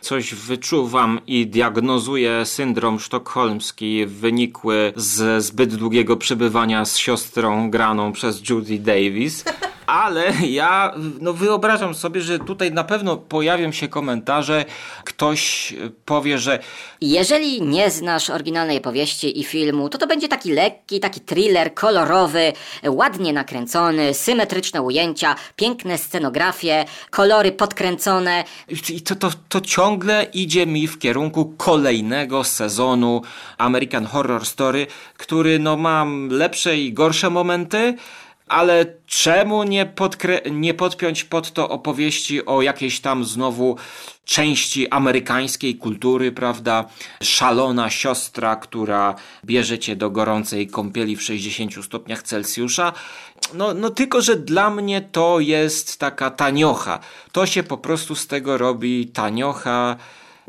Coś 0.00 0.34
wyczuwam 0.34 1.20
i 1.26 1.46
diagnozuję 1.46 2.46
syndrom 2.46 3.00
sztokholmski 3.00 4.06
wynikły 4.06 4.92
z 4.96 5.44
zbyt 5.44 5.74
długiego 5.74 6.16
przebywania 6.16 6.84
z 6.84 6.96
siostrą 6.96 7.70
graną 7.70 8.12
przez 8.12 8.48
Judy 8.48 8.78
Davis. 8.78 9.44
Ale 9.90 10.32
ja 10.46 10.94
no 11.20 11.32
wyobrażam 11.32 11.94
sobie, 11.94 12.20
że 12.20 12.38
tutaj 12.38 12.72
na 12.72 12.84
pewno 12.84 13.16
pojawią 13.16 13.72
się 13.72 13.88
komentarze, 13.88 14.64
ktoś 15.04 15.74
powie, 16.04 16.38
że 16.38 16.58
jeżeli 17.00 17.62
nie 17.62 17.90
znasz 17.90 18.30
oryginalnej 18.30 18.80
powieści 18.80 19.40
i 19.40 19.44
filmu, 19.44 19.88
to 19.88 19.98
to 19.98 20.06
będzie 20.06 20.28
taki 20.28 20.52
lekki, 20.52 21.00
taki 21.00 21.20
thriller 21.20 21.74
kolorowy, 21.74 22.52
ładnie 22.86 23.32
nakręcony, 23.32 24.14
symetryczne 24.14 24.82
ujęcia, 24.82 25.34
piękne 25.56 25.98
scenografie, 25.98 26.84
kolory 27.10 27.52
podkręcone. 27.52 28.44
I 28.88 29.00
to, 29.00 29.16
to, 29.16 29.30
to 29.48 29.60
ciągle 29.60 30.26
idzie 30.32 30.66
mi 30.66 30.86
w 30.86 30.98
kierunku 30.98 31.54
kolejnego 31.56 32.44
sezonu 32.44 33.22
American 33.58 34.06
Horror 34.06 34.46
Story, 34.46 34.86
który 35.16 35.58
no 35.58 35.76
ma 35.76 36.06
lepsze 36.28 36.76
i 36.76 36.92
gorsze 36.92 37.30
momenty, 37.30 37.96
ale 38.50 38.86
czemu 39.06 39.62
nie, 39.62 39.86
podkre- 39.86 40.50
nie 40.50 40.74
podpiąć 40.74 41.24
pod 41.24 41.52
to 41.52 41.68
opowieści 41.68 42.46
o 42.46 42.62
jakiejś 42.62 43.00
tam 43.00 43.24
znowu 43.24 43.76
części 44.24 44.88
amerykańskiej 44.88 45.76
kultury, 45.76 46.32
prawda? 46.32 46.84
Szalona 47.22 47.90
siostra, 47.90 48.56
która 48.56 49.14
bierze 49.44 49.78
cię 49.78 49.96
do 49.96 50.10
gorącej 50.10 50.66
kąpieli 50.66 51.16
w 51.16 51.22
60 51.22 51.84
stopniach 51.84 52.22
Celsjusza. 52.22 52.92
No, 53.54 53.74
no 53.74 53.90
tylko, 53.90 54.22
że 54.22 54.36
dla 54.36 54.70
mnie 54.70 55.00
to 55.00 55.40
jest 55.40 55.98
taka 55.98 56.30
taniocha. 56.30 56.98
To 57.32 57.46
się 57.46 57.62
po 57.62 57.78
prostu 57.78 58.14
z 58.14 58.26
tego 58.26 58.58
robi 58.58 59.06
taniocha 59.06 59.96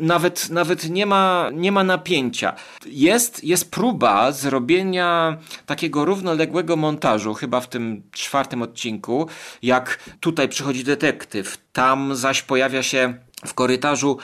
nawet, 0.02 0.50
nawet 0.50 0.90
nie, 0.90 1.06
ma, 1.06 1.50
nie 1.54 1.72
ma 1.72 1.84
napięcia. 1.84 2.56
Jest, 2.86 3.44
jest 3.44 3.72
próba 3.72 4.32
zrobienia 4.32 5.38
takiego 5.66 6.06
równoległego 6.06 6.76
montażu, 6.76 7.34
chyba 7.34 7.62
w 7.62 7.70
tym 7.70 8.04
czwartym 8.12 8.62
odcinku, 8.62 9.28
jak 9.62 10.00
tutaj 10.20 10.50
przychodzi 10.50 10.84
detektyw, 10.84 11.58
tam 11.74 12.16
zaś 12.16 12.42
pojawia 12.42 12.84
się 12.84 13.14
w 13.46 13.54
korytarzu 13.54 14.18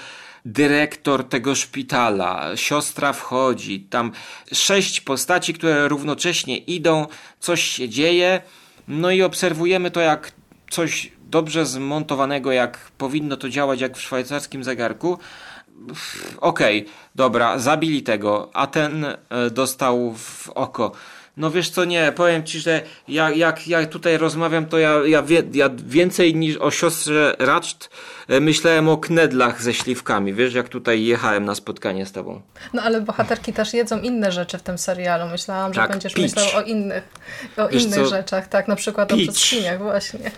dyrektor 0.46 1.24
tego 1.24 1.56
szpitala, 1.56 2.56
siostra 2.56 3.14
wchodzi, 3.14 3.82
tam 3.82 4.12
sześć 4.54 5.02
postaci, 5.02 5.54
które 5.54 5.88
równocześnie 5.88 6.58
idą, 6.58 7.08
coś 7.40 7.64
się 7.64 7.90
dzieje, 7.90 8.42
no 8.88 9.12
i 9.12 9.22
obserwujemy 9.22 9.92
to 9.92 10.00
jak 10.00 10.32
coś 10.70 11.12
dobrze 11.30 11.66
zmontowanego, 11.66 12.52
jak 12.52 12.92
powinno 12.98 13.38
to 13.38 13.50
działać 13.50 13.82
jak 13.82 13.98
w 13.98 14.02
szwajcarskim 14.02 14.64
zegarku, 14.64 15.20
okej, 16.38 16.82
okay, 16.82 16.94
dobra, 17.16 17.60
zabili 17.60 18.04
tego, 18.04 18.50
a 18.54 18.68
ten 18.68 19.06
e, 19.06 19.16
dostał 19.52 20.14
w 20.14 20.50
oko. 20.50 20.92
No 21.38 21.52
wiesz 21.52 21.70
co, 21.70 21.86
nie, 21.86 22.12
powiem 22.16 22.44
ci, 22.44 22.60
że 22.60 22.82
ja, 23.08 23.32
jak 23.32 23.68
ja 23.68 23.86
tutaj 23.86 24.18
rozmawiam, 24.18 24.66
to 24.66 24.78
ja, 24.78 24.94
ja, 25.06 25.24
wie, 25.24 25.44
ja 25.54 25.70
więcej 25.88 26.36
niż 26.36 26.58
o 26.58 26.72
siostrze 26.72 27.36
Ratched 27.40 27.90
myślałem 28.42 28.90
o 28.90 28.98
knedlach 28.98 29.62
ze 29.62 29.74
śliwkami, 29.74 30.34
wiesz, 30.34 30.54
jak 30.54 30.70
tutaj 30.70 31.04
jechałem 31.04 31.46
na 31.46 31.56
spotkanie 31.56 32.06
z 32.06 32.12
tobą. 32.12 32.42
No 32.74 32.82
ale 32.82 33.02
bohaterki 33.02 33.54
też 33.54 33.74
jedzą 33.74 34.02
inne 34.02 34.32
rzeczy 34.32 34.58
w 34.58 34.62
tym 34.62 34.78
serialu. 34.78 35.32
Myślałam, 35.32 35.74
że 35.74 35.82
tak, 35.82 35.92
będziesz 35.92 36.16
myślał 36.16 36.46
o 36.56 36.62
innych, 36.62 37.04
o 37.58 37.68
innych 37.68 38.06
rzeczach, 38.06 38.48
tak, 38.48 38.68
na 38.68 38.76
przykład 38.76 39.10
pitch. 39.10 39.30
o 39.30 39.32
brzoskwiniach 39.32 39.82
właśnie. 39.82 40.32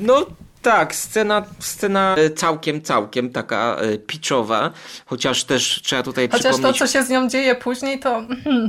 No 0.00 0.26
tak, 0.62 0.94
scena, 0.94 1.44
scena 1.58 2.14
e, 2.18 2.30
całkiem, 2.30 2.82
całkiem 2.82 3.30
taka 3.30 3.76
e, 3.76 3.98
pitchowa, 3.98 4.70
chociaż 5.06 5.44
też 5.44 5.80
trzeba 5.82 6.02
tutaj 6.02 6.28
chociaż 6.28 6.40
przypomnieć... 6.40 6.66
Chociaż 6.66 6.78
to, 6.78 6.86
co 6.86 6.92
się 6.92 7.04
z 7.04 7.10
nią 7.10 7.28
dzieje 7.28 7.54
później, 7.54 7.98
to... 7.98 8.22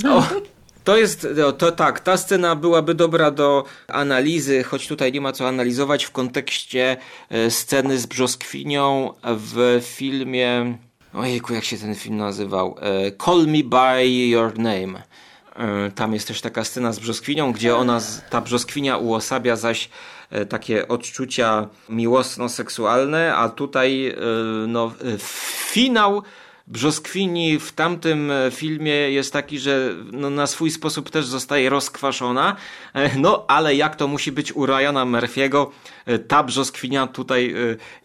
O, 0.10 0.24
to 0.84 0.98
jest, 0.98 1.28
to 1.58 1.72
tak, 1.72 2.00
ta 2.00 2.18
scena 2.18 2.56
byłaby 2.56 2.94
dobra 2.94 3.32
do 3.32 3.66
analizy, 3.88 4.64
choć 4.64 4.88
tutaj 4.88 5.12
nie 5.12 5.22
ma 5.22 5.32
co 5.32 5.48
analizować 5.48 6.06
w 6.06 6.12
kontekście 6.12 6.98
e, 7.30 7.52
sceny 7.52 7.98
z 7.98 8.06
brzoskwinią 8.06 9.14
w 9.24 9.82
filmie... 9.84 10.78
Ojejku, 11.14 11.54
jak 11.54 11.64
się 11.64 11.78
ten 11.78 11.96
film 11.96 12.18
nazywał? 12.18 12.76
Call 13.26 13.48
Me 13.48 13.64
By 13.64 14.08
Your 14.08 14.58
Name. 14.58 15.04
Tam 15.96 16.14
jest 16.14 16.28
też 16.28 16.42
taka 16.42 16.64
scena 16.64 16.94
z 16.94 17.00
brzoskwinią, 17.00 17.52
gdzie 17.52 17.76
ona, 17.76 18.02
ta 18.30 18.42
brzoskwinia 18.42 18.98
uosabia 18.98 19.56
zaś 19.56 19.90
E, 20.21 20.21
takie 20.50 20.88
odczucia 20.88 21.68
miłosno-seksualne, 21.90 23.36
a 23.36 23.50
tutaj 23.50 24.08
e, 24.08 24.16
no, 24.68 24.94
finał 25.72 26.24
Brzoskwini 26.68 27.60
w 27.60 27.72
tamtym 27.72 28.32
e, 28.32 28.52
filmie 28.52 28.92
jest 28.92 29.34
taki, 29.34 29.60
że 29.60 29.96
no, 30.12 30.30
na 30.30 30.48
swój 30.48 30.72
sposób 30.72 31.10
też 31.10 31.26
zostaje 31.26 31.70
rozkwaszona, 31.70 32.56
no 33.18 33.46
ale 33.48 33.76
jak 33.76 33.96
to 33.96 34.08
musi 34.08 34.32
być 34.32 34.56
u 34.56 34.66
Ryana 34.66 35.06
Murphy'ego, 35.06 35.68
ta 36.28 36.44
brzoskwinia 36.44 37.08
tutaj, 37.08 37.56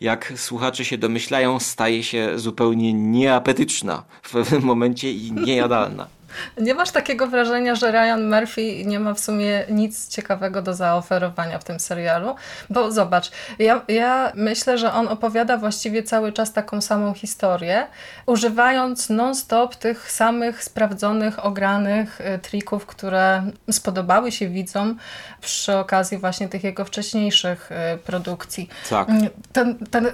jak 0.00 0.32
słuchacze 0.36 0.84
się 0.84 0.98
domyślają, 0.98 1.60
staje 1.60 2.02
się 2.02 2.38
zupełnie 2.38 2.92
nieapetyczna 2.92 4.04
w 4.22 4.30
pewnym 4.30 4.62
momencie 4.62 5.12
i 5.12 5.32
niejadalna. 5.32 6.06
Nie 6.56 6.74
masz 6.74 6.90
takiego 6.90 7.26
wrażenia, 7.26 7.74
że 7.74 7.92
Ryan 7.92 8.30
Murphy 8.30 8.84
nie 8.84 9.00
ma 9.00 9.14
w 9.14 9.20
sumie 9.20 9.64
nic 9.70 10.08
ciekawego 10.08 10.62
do 10.62 10.74
zaoferowania 10.74 11.58
w 11.58 11.64
tym 11.64 11.80
serialu? 11.80 12.34
Bo 12.70 12.92
zobacz, 12.92 13.30
ja, 13.58 13.82
ja 13.88 14.32
myślę, 14.34 14.78
że 14.78 14.92
on 14.92 15.08
opowiada 15.08 15.56
właściwie 15.56 16.02
cały 16.02 16.32
czas 16.32 16.52
taką 16.52 16.80
samą 16.80 17.14
historię, 17.14 17.86
używając 18.26 19.10
non-stop 19.10 19.76
tych 19.76 20.12
samych 20.12 20.64
sprawdzonych, 20.64 21.44
ogranych 21.44 22.20
y, 22.20 22.38
trików, 22.38 22.86
które 22.86 23.50
spodobały 23.70 24.32
się 24.32 24.48
widzom 24.48 24.98
przy 25.40 25.76
okazji 25.76 26.18
właśnie 26.18 26.48
tych 26.48 26.64
jego 26.64 26.84
wcześniejszych 26.84 27.70
y, 27.94 27.98
produkcji. 27.98 28.68
Tak. 28.90 29.08
Mm, 29.08 29.28
ten, 29.52 29.78
ten, 29.90 30.06
y, 30.06 30.12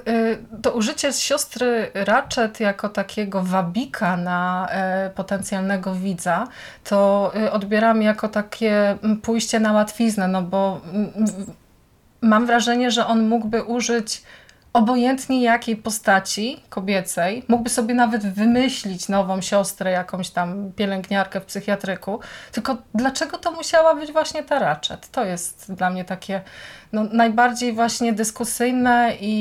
to 0.62 0.72
użycie 0.72 1.12
siostry 1.12 1.90
Ratchet 1.94 2.60
jako 2.60 2.88
takiego 2.88 3.42
wabika 3.42 4.16
na 4.16 4.68
potencjalnego 5.14 5.94
widza 5.94 6.11
widza, 6.12 6.48
to 6.84 7.32
y, 7.36 7.52
odbieram 7.52 8.02
jako 8.02 8.28
takie 8.28 8.90
mm, 9.02 9.20
pójście 9.20 9.60
na 9.60 9.72
łatwiznę, 9.72 10.28
no 10.28 10.42
bo 10.42 10.80
mm, 10.92 11.12
mam 12.22 12.46
wrażenie, 12.46 12.90
że 12.90 13.06
on 13.06 13.28
mógłby 13.28 13.62
użyć 13.62 14.22
obojętnie 14.72 15.42
jakiej 15.42 15.76
postaci 15.76 16.62
kobiecej, 16.68 17.44
mógłby 17.48 17.70
sobie 17.70 17.94
nawet 17.94 18.26
wymyślić 18.26 19.08
nową 19.08 19.40
siostrę, 19.40 19.90
jakąś 19.90 20.30
tam 20.30 20.72
pielęgniarkę 20.76 21.40
w 21.40 21.44
psychiatryku, 21.44 22.20
tylko 22.52 22.76
dlaczego 22.94 23.38
to 23.38 23.52
musiała 23.52 23.94
być 23.94 24.12
właśnie 24.12 24.42
ta 24.42 24.58
Ratchet? 24.58 25.10
To 25.10 25.24
jest 25.24 25.74
dla 25.74 25.90
mnie 25.90 26.04
takie 26.04 26.40
no, 26.92 27.04
najbardziej 27.12 27.72
właśnie 27.72 28.12
dyskusyjne 28.12 29.12
i, 29.20 29.32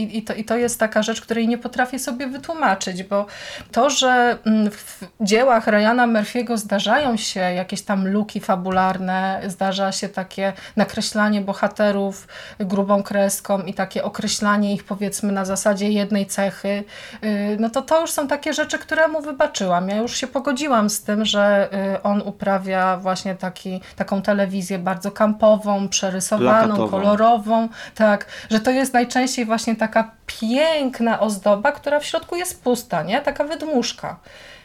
i, 0.00 0.18
i, 0.18 0.22
to, 0.22 0.34
i 0.34 0.44
to 0.44 0.56
jest 0.56 0.80
taka 0.80 1.02
rzecz, 1.02 1.20
której 1.20 1.48
nie 1.48 1.58
potrafię 1.58 1.98
sobie 1.98 2.26
wytłumaczyć, 2.26 3.02
bo 3.02 3.26
to, 3.72 3.90
że 3.90 4.38
mm, 4.44 4.70
w 4.70 5.04
dziełach 5.20 5.66
Ryana 5.66 6.06
Murphy'ego 6.06 6.56
zdarzają 6.56 7.16
się 7.16 7.40
jakieś 7.40 7.82
tam 7.82 8.08
luki 8.08 8.40
fabularne, 8.40 9.40
zdarza 9.46 9.92
się 9.92 10.08
takie 10.08 10.52
nakreślanie 10.76 11.40
bohaterów 11.40 12.28
grubą 12.60 13.02
kreską 13.02 13.62
i 13.62 13.74
takie 13.74 14.04
określanie 14.04 14.74
ich 14.74 14.84
powiedzmy 14.84 15.32
na 15.32 15.44
zasadzie 15.44 15.90
jednej 15.90 16.26
cechy, 16.26 16.84
y, 17.24 17.56
no 17.60 17.70
to 17.70 17.82
to 17.82 18.00
już 18.00 18.10
są 18.10 18.28
takie 18.28 18.54
rzeczy, 18.54 18.78
które 18.78 19.08
mu 19.08 19.20
wybaczyłam. 19.20 19.88
Ja 19.88 19.96
już 19.96 20.16
się 20.16 20.26
pogodziłam 20.26 20.90
z 20.90 21.02
tym, 21.02 21.24
że 21.24 21.68
y, 21.96 22.02
on 22.02 22.22
uprawia 22.22 22.96
właśnie 22.96 23.34
taki, 23.34 23.80
taką 23.96 24.22
telewizję 24.22 24.78
bardzo 24.78 25.10
kampową, 25.10 25.88
przerysowaną, 25.88 26.59
kolorową, 26.68 27.68
tak, 27.94 28.26
że 28.50 28.60
to 28.60 28.70
jest 28.70 28.92
najczęściej 28.92 29.44
właśnie 29.44 29.76
taka 29.76 30.10
piękna 30.26 31.20
ozdoba, 31.20 31.72
która 31.72 32.00
w 32.00 32.06
środku 32.06 32.36
jest 32.36 32.62
pusta, 32.62 33.02
nie? 33.02 33.20
Taka 33.20 33.44
wydmuszka. 33.44 34.16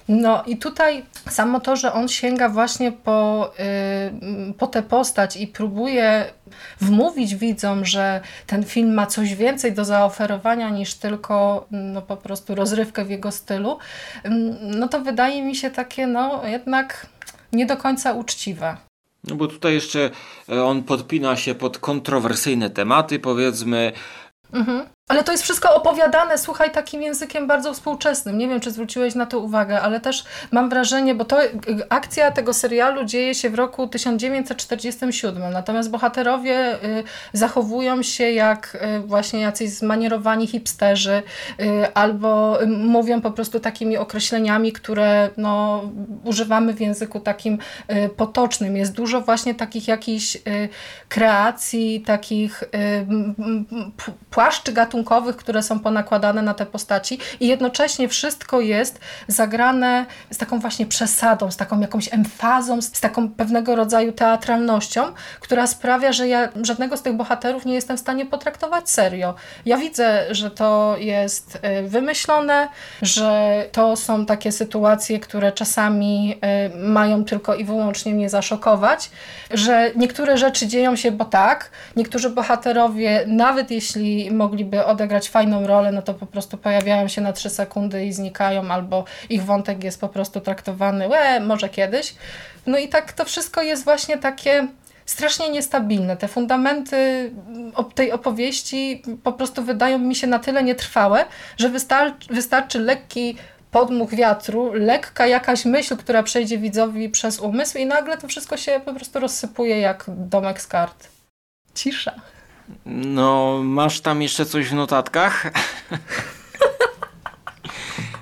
No 0.07 0.43
i 0.43 0.57
tutaj 0.57 1.05
samo 1.29 1.59
to, 1.59 1.75
że 1.75 1.93
on 1.93 2.07
sięga 2.07 2.49
właśnie 2.49 2.91
po, 2.91 3.51
yy, 4.47 4.53
po 4.53 4.67
tę 4.67 4.83
postać 4.83 5.37
i 5.37 5.47
próbuje 5.47 6.25
wmówić 6.81 7.35
widzom, 7.35 7.85
że 7.85 8.21
ten 8.47 8.63
film 8.63 8.93
ma 8.93 9.05
coś 9.05 9.35
więcej 9.35 9.73
do 9.73 9.85
zaoferowania 9.85 10.69
niż 10.69 10.93
tylko 10.93 11.67
no, 11.71 12.01
po 12.01 12.17
prostu 12.17 12.55
rozrywkę 12.55 13.05
w 13.05 13.09
jego 13.09 13.31
stylu, 13.31 13.77
no 14.61 14.87
to 14.87 15.01
wydaje 15.01 15.45
mi 15.45 15.55
się 15.55 15.69
takie 15.69 16.07
no 16.07 16.47
jednak 16.47 17.07
nie 17.53 17.65
do 17.65 17.77
końca 17.77 18.13
uczciwe. 18.13 18.77
No 19.27 19.35
bo 19.35 19.47
tutaj 19.47 19.73
jeszcze 19.73 20.11
e, 20.49 20.63
on 20.63 20.83
podpina 20.83 21.35
się 21.35 21.55
pod 21.55 21.77
kontrowersyjne 21.77 22.69
tematy, 22.69 23.19
powiedzmy. 23.19 23.91
Mhm. 24.53 24.85
Ale 25.07 25.23
to 25.23 25.31
jest 25.31 25.43
wszystko 25.43 25.75
opowiadane, 25.75 26.37
słuchaj, 26.37 26.71
takim 26.71 27.01
językiem 27.01 27.47
bardzo 27.47 27.73
współczesnym. 27.73 28.37
Nie 28.37 28.47
wiem, 28.47 28.59
czy 28.59 28.71
zwróciłeś 28.71 29.15
na 29.15 29.25
to 29.25 29.39
uwagę, 29.39 29.81
ale 29.81 29.99
też 29.99 30.23
mam 30.51 30.69
wrażenie, 30.69 31.15
bo 31.15 31.25
to 31.25 31.37
akcja 31.89 32.31
tego 32.31 32.53
serialu 32.53 33.03
dzieje 33.03 33.35
się 33.35 33.49
w 33.49 33.55
roku 33.55 33.87
1947, 33.87 35.53
natomiast 35.53 35.91
bohaterowie 35.91 36.83
y, 36.83 37.03
zachowują 37.33 38.03
się 38.03 38.31
jak 38.31 38.77
y, 38.97 38.99
właśnie 38.99 39.39
jacyś 39.39 39.69
zmanierowani 39.69 40.47
hipsterzy, 40.47 41.23
y, 41.61 41.93
albo 41.93 42.59
mówią 42.67 43.21
po 43.21 43.31
prostu 43.31 43.59
takimi 43.59 43.97
określeniami, 43.97 44.71
które 44.71 45.29
no, 45.37 45.83
używamy 46.23 46.73
w 46.73 46.81
języku 46.81 47.19
takim 47.19 47.57
potocznym. 48.17 48.77
Jest 48.77 48.93
dużo 48.93 49.21
właśnie 49.21 49.55
takich 49.55 49.87
jakichś 49.87 50.37
kreacji, 51.09 52.01
takich 52.01 52.63
płaszczy 54.29 54.71
gatunkowych, 54.71 54.94
gatunkowych, 54.95 55.35
które 55.35 55.63
są 55.63 55.79
ponakładane 55.79 56.41
na 56.41 56.53
te 56.53 56.65
postaci 56.65 57.19
i 57.39 57.47
jednocześnie 57.47 58.07
wszystko 58.07 58.61
jest 58.61 58.99
zagrane 59.27 60.05
z 60.31 60.37
taką 60.37 60.59
właśnie 60.59 60.85
przesadą, 60.85 61.51
z 61.51 61.57
taką 61.57 61.79
jakąś 61.79 62.13
emfazą, 62.13 62.81
z 62.81 62.91
taką 62.91 63.29
pewnego 63.29 63.75
rodzaju 63.75 64.11
teatralnością, 64.11 65.01
która 65.39 65.67
sprawia, 65.67 66.13
że 66.13 66.27
ja 66.27 66.49
żadnego 66.63 66.97
z 66.97 67.01
tych 67.01 67.13
bohaterów 67.13 67.65
nie 67.65 67.73
jestem 67.73 67.97
w 67.97 67.99
stanie 67.99 68.25
potraktować 68.25 68.89
serio. 68.89 69.35
Ja 69.65 69.77
widzę, 69.77 70.25
że 70.31 70.51
to 70.51 70.95
jest 70.99 71.55
y, 71.55 71.87
wymyślone, 71.87 72.67
że 73.01 73.65
to 73.71 73.95
są 73.95 74.25
takie 74.25 74.51
sytuacje, 74.51 75.19
które 75.19 75.51
czasami 75.51 76.39
y, 76.75 76.77
mają 76.77 77.25
tylko 77.25 77.55
i 77.55 77.63
wyłącznie 77.63 78.13
mnie 78.13 78.29
zaszokować, 78.29 79.09
że 79.51 79.91
niektóre 79.95 80.37
rzeczy 80.37 80.67
dzieją 80.67 80.95
się, 80.95 81.11
bo 81.11 81.25
tak, 81.25 81.71
niektórzy 81.95 82.29
bohaterowie, 82.29 83.23
nawet 83.27 83.71
jeśli 83.71 84.31
mogliby 84.31 84.84
odegrać 84.85 85.29
fajną 85.29 85.67
rolę, 85.67 85.91
no 85.91 86.01
to 86.01 86.13
po 86.13 86.25
prostu 86.25 86.57
pojawiają 86.57 87.07
się 87.07 87.21
na 87.21 87.33
trzy 87.33 87.49
sekundy 87.49 88.05
i 88.05 88.13
znikają, 88.13 88.71
albo 88.71 89.03
ich 89.29 89.43
wątek 89.43 89.83
jest 89.83 90.01
po 90.01 90.09
prostu 90.09 90.41
traktowany, 90.41 91.07
łe, 91.07 91.39
może 91.39 91.69
kiedyś. 91.69 92.15
No 92.65 92.77
i 92.77 92.87
tak 92.87 93.13
to 93.13 93.25
wszystko 93.25 93.61
jest 93.61 93.83
właśnie 93.83 94.17
takie 94.17 94.67
strasznie 95.05 95.49
niestabilne. 95.49 96.17
Te 96.17 96.27
fundamenty 96.27 97.31
tej 97.95 98.11
opowieści 98.11 99.03
po 99.23 99.33
prostu 99.33 99.63
wydają 99.63 99.99
mi 99.99 100.15
się 100.15 100.27
na 100.27 100.39
tyle 100.39 100.63
nietrwałe, 100.63 101.25
że 101.57 101.69
wystarczy, 101.69 102.33
wystarczy 102.33 102.79
lekki 102.79 103.37
podmuch 103.71 104.15
wiatru, 104.15 104.73
lekka 104.73 105.27
jakaś 105.27 105.65
myśl, 105.65 105.97
która 105.97 106.23
przejdzie 106.23 106.57
widzowi 106.57 107.09
przez 107.09 107.39
umysł 107.39 107.77
i 107.77 107.85
nagle 107.85 108.17
to 108.17 108.27
wszystko 108.27 108.57
się 108.57 108.81
po 108.85 108.93
prostu 108.93 109.19
rozsypuje 109.19 109.79
jak 109.79 110.03
domek 110.07 110.61
z 110.61 110.67
kart. 110.67 111.07
Cisza. 111.73 112.13
No, 112.85 113.59
masz 113.63 114.01
tam 114.01 114.21
jeszcze 114.21 114.45
coś 114.45 114.69
w 114.69 114.73
notatkach? 114.73 115.43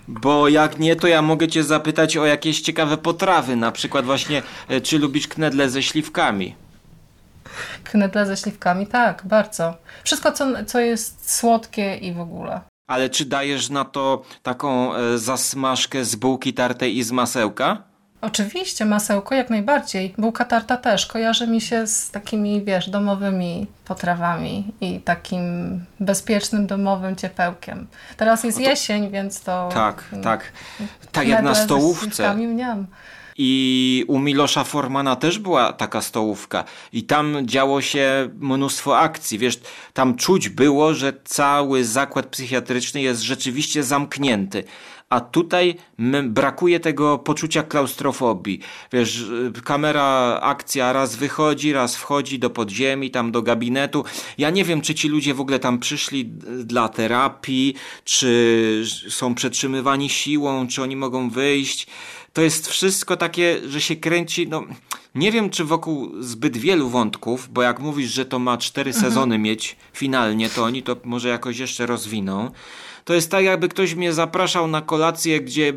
Bo 0.08 0.48
jak 0.48 0.80
nie, 0.80 0.96
to 0.96 1.08
ja 1.08 1.22
mogę 1.22 1.48
cię 1.48 1.64
zapytać 1.64 2.18
o 2.18 2.26
jakieś 2.26 2.62
ciekawe 2.62 2.98
potrawy, 2.98 3.56
na 3.56 3.72
przykład 3.72 4.06
właśnie, 4.06 4.42
e, 4.68 4.82
czy 4.82 5.00
lubisz 5.00 5.28
knedle 5.28 5.70
ze 5.70 5.84
śliwkami? 5.84 6.56
Knedle 7.84 8.26
ze 8.26 8.38
śliwkami, 8.38 8.88
tak, 8.88 9.22
bardzo. 9.26 9.74
Wszystko, 10.04 10.32
co, 10.32 10.66
co 10.66 10.80
jest 10.80 11.36
słodkie 11.36 11.96
i 11.96 12.14
w 12.14 12.20
ogóle. 12.20 12.62
Ale 12.88 13.10
czy 13.10 13.26
dajesz 13.26 13.70
na 13.70 13.86
to 13.86 14.24
taką 14.44 14.96
e, 14.96 15.18
zasmażkę 15.18 16.06
z 16.06 16.16
bułki 16.16 16.54
tartej 16.54 16.98
i 16.98 17.04
z 17.04 17.12
masełka? 17.12 17.93
Oczywiście, 18.24 18.86
masełko 18.86 19.36
jak 19.36 19.50
najbardziej. 19.50 20.14
Bułka 20.18 20.46
tarta 20.46 20.78
też 20.78 21.06
kojarzy 21.06 21.48
mi 21.48 21.62
się 21.62 21.88
z 21.88 22.12
takimi, 22.12 22.64
wiesz, 22.64 22.90
domowymi 22.90 23.68
potrawami 23.86 24.74
i 24.82 25.00
takim 25.00 25.42
bezpiecznym 26.00 26.68
domowym 26.68 27.16
ciepełkiem. 27.16 27.88
Teraz 28.18 28.44
jest 28.44 28.58
to... 28.58 28.64
jesień, 28.64 29.12
więc 29.12 29.42
to... 29.42 29.70
Tak, 29.74 30.04
tak. 30.24 30.52
Tak 31.12 31.28
jak 31.28 31.44
na 31.44 31.56
stołówce. 31.56 32.36
I 33.38 34.06
u 34.08 34.20
Milosza 34.20 34.64
Formana 34.64 35.16
też 35.16 35.40
była 35.40 35.74
taka 35.74 36.02
stołówka 36.02 36.64
i 36.94 37.04
tam 37.04 37.38
działo 37.44 37.82
się 37.82 38.30
mnóstwo 38.40 39.00
akcji. 39.00 39.40
Wiesz, 39.40 39.60
tam 39.94 40.16
czuć 40.16 40.50
było, 40.50 40.94
że 40.94 41.14
cały 41.24 41.86
zakład 41.86 42.26
psychiatryczny 42.26 43.02
jest 43.02 43.22
rzeczywiście 43.22 43.84
zamknięty 43.84 44.64
a 45.14 45.20
tutaj 45.20 45.76
brakuje 46.24 46.80
tego 46.80 47.18
poczucia 47.18 47.64
klaustrofobii. 47.64 48.60
Wiesz, 48.94 49.26
kamera, 49.64 50.40
akcja 50.42 50.94
raz 50.94 51.16
wychodzi, 51.16 51.74
raz 51.74 51.96
wchodzi 51.96 52.40
do 52.40 52.50
podziemi, 52.50 53.12
tam 53.12 53.32
do 53.32 53.42
gabinetu. 53.42 54.04
Ja 54.38 54.50
nie 54.50 54.64
wiem, 54.64 54.82
czy 54.82 54.96
ci 54.96 55.10
ludzie 55.10 55.34
w 55.34 55.42
ogóle 55.42 55.60
tam 55.60 55.80
przyszli 55.80 56.26
dla 56.64 56.90
terapii, 56.90 57.76
czy 58.04 58.84
są 59.10 59.36
przetrzymywani 59.36 60.10
siłą, 60.10 60.68
czy 60.68 60.82
oni 60.82 60.96
mogą 60.96 61.30
wyjść. 61.30 61.88
To 62.34 62.42
jest 62.42 62.68
wszystko 62.68 63.18
takie, 63.18 63.62
że 63.68 63.82
się 63.82 63.96
kręci, 63.96 64.48
no 64.48 64.64
nie 65.16 65.32
wiem, 65.32 65.50
czy 65.50 65.64
wokół 65.64 66.12
zbyt 66.20 66.58
wielu 66.58 66.90
wątków, 66.90 67.50
bo 67.52 67.62
jak 67.62 67.80
mówisz, 67.80 68.12
że 68.12 68.26
to 68.26 68.40
ma 68.40 68.58
cztery 68.58 68.92
mhm. 68.92 69.06
sezony 69.06 69.40
mieć 69.40 69.76
finalnie, 69.94 70.50
to 70.50 70.64
oni 70.64 70.84
to 70.84 70.98
może 71.04 71.30
jakoś 71.30 71.58
jeszcze 71.58 71.86
rozwiną. 71.86 72.52
To 73.06 73.14
jest 73.14 73.32
tak, 73.32 73.44
jakby 73.44 73.70
ktoś 73.70 73.96
mnie 73.96 74.14
zapraszał 74.14 74.68
na 74.68 74.82
kolację, 74.82 75.42
gdzie 75.42 75.74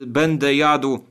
będę 0.00 0.54
jadł 0.54 1.04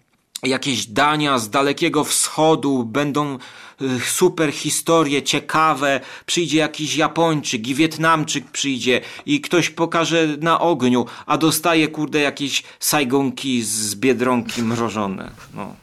jakieś 0.44 0.86
dania 0.86 1.40
z 1.40 1.50
dalekiego 1.50 2.04
wschodu, 2.04 2.84
będą 2.84 3.38
y, 3.82 4.00
super 4.00 4.52
historie, 4.52 5.24
ciekawe, 5.24 6.00
przyjdzie 6.26 6.58
jakiś 6.58 6.96
Japończyk 6.96 7.68
i 7.68 7.76
Wietnamczyk 7.76 8.52
przyjdzie 8.52 9.02
i 9.26 9.42
ktoś 9.42 9.70
pokaże 9.70 10.28
na 10.42 10.60
ogniu, 10.60 11.06
a 11.26 11.38
dostaje 11.38 11.88
kurde 11.88 12.20
jakieś 12.20 12.64
sajgonki 12.80 13.64
z 13.64 13.96
Biedronki 13.96 14.64
mrożone. 14.64 15.32
No. 15.54 15.76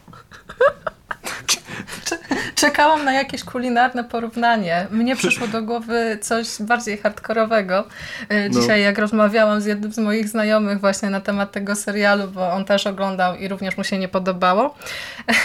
Czekałam 2.55 3.05
na 3.05 3.13
jakieś 3.13 3.43
kulinarne 3.43 4.03
porównanie. 4.03 4.87
Mnie 4.91 5.15
przyszło 5.15 5.47
do 5.47 5.61
głowy 5.61 6.17
coś 6.21 6.47
bardziej 6.61 6.97
hardkorowego. 6.97 7.87
E, 8.29 8.49
no. 8.49 8.59
Dzisiaj, 8.59 8.79
no. 8.79 8.85
jak 8.85 8.97
rozmawiałam 8.97 9.61
z 9.61 9.65
jednym 9.65 9.91
z 9.91 9.97
moich 9.97 10.29
znajomych 10.29 10.79
właśnie 10.79 11.09
na 11.09 11.21
temat 11.21 11.51
tego 11.51 11.75
serialu, 11.75 12.27
bo 12.27 12.51
on 12.51 12.65
też 12.65 12.87
oglądał 12.87 13.35
i 13.35 13.47
również 13.47 13.77
mu 13.77 13.83
się 13.83 13.97
nie 13.97 14.07
podobało, 14.07 14.75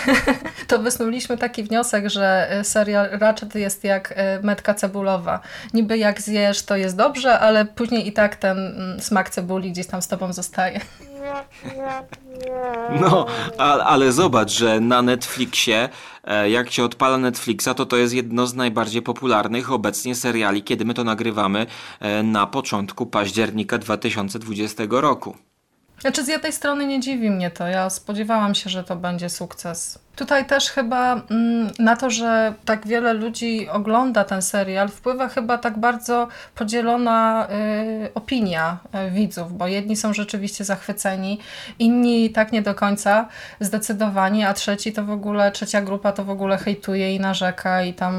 to 0.69 0.79
wysnuliśmy 0.79 1.39
taki 1.39 1.63
wniosek, 1.63 2.09
że 2.09 2.51
e, 2.51 2.65
serial 2.65 3.09
Ratchet 3.11 3.55
jest 3.55 3.85
jak 3.85 4.15
e, 4.17 4.41
metka 4.43 4.75
cebulowa. 4.75 5.41
Niby 5.75 5.99
jak 5.99 6.21
zjesz, 6.21 6.63
to 6.63 6.77
jest 6.77 6.97
dobrze, 6.97 7.39
ale 7.39 7.65
później 7.65 8.09
i 8.09 8.13
tak 8.13 8.37
ten 8.37 8.59
mm, 8.59 9.01
smak 9.01 9.31
cebuli 9.31 9.73
gdzieś 9.73 9.87
tam 9.87 10.03
z 10.03 10.09
tobą 10.09 10.33
zostaje. 10.33 10.81
No, 13.01 13.27
ale, 13.59 14.13
zobacz, 14.13 14.51
że 14.51 14.81
na 14.81 15.03
Netflixie, 15.03 15.89
e, 16.25 16.51
jak 16.51 16.71
się 16.71 16.85
odpala 16.85 17.19
Netflixa, 17.19 17.69
to 17.77 17.87
to 17.87 17.97
jest 17.97 18.15
jedno 18.15 18.47
z 18.47 18.55
najbardziej 18.55 19.03
popularnych 19.03 19.73
obecnie 19.73 20.15
seriali, 20.15 20.63
kiedy 20.63 20.85
my 20.85 20.95
to 20.95 21.05
nagrywamy 21.05 21.67
e, 22.01 22.23
na 22.23 22.47
początku 22.47 23.07
października 23.07 23.79
2020 23.79 24.85
roku. 24.91 25.37
Znaczy 26.01 26.25
z 26.25 26.29
jednej 26.29 26.53
strony 26.53 26.87
nie 26.87 27.01
dziwi 27.01 27.31
mnie 27.31 27.51
to. 27.51 27.67
Ja 27.67 27.91
spodziewałam 27.91 28.55
się, 28.55 28.71
że 28.71 28.85
to 28.85 28.97
będzie 28.97 29.31
sukces. 29.31 29.99
Tutaj 30.17 30.47
też 30.47 30.71
chyba 30.71 31.23
mm, 31.31 31.71
na 31.79 31.97
to, 31.97 32.11
że 32.11 32.55
tak 32.65 32.87
wiele 32.87 33.13
ludzi 33.13 33.69
ogląda 33.69 34.25
ten 34.25 34.43
serial, 34.43 34.89
wpływa 34.89 35.29
chyba 35.29 35.59
tak 35.59 35.79
bardzo 35.79 36.29
podzielona 36.55 37.49
y, 38.05 38.15
opinia 38.15 38.79
y, 39.09 39.11
widzów, 39.11 39.57
bo 39.57 39.67
jedni 39.67 39.97
są 39.97 40.15
rzeczywiście 40.15 40.65
zachwyceni, 40.65 41.39
inni 41.79 42.31
tak 42.31 42.53
nie 42.53 42.63
do 42.63 42.75
końca 42.75 43.29
zdecydowani, 43.61 44.45
a 44.45 44.55
trzeci 44.55 44.93
to 44.93 45.05
w 45.05 45.11
ogóle, 45.11 45.53
trzecia 45.53 45.83
grupa 45.83 46.13
to 46.13 46.25
w 46.25 46.31
ogóle 46.31 46.59
hejtuje 46.59 47.15
i 47.15 47.21
narzeka 47.21 47.83
i 47.83 47.95
tam 47.95 48.15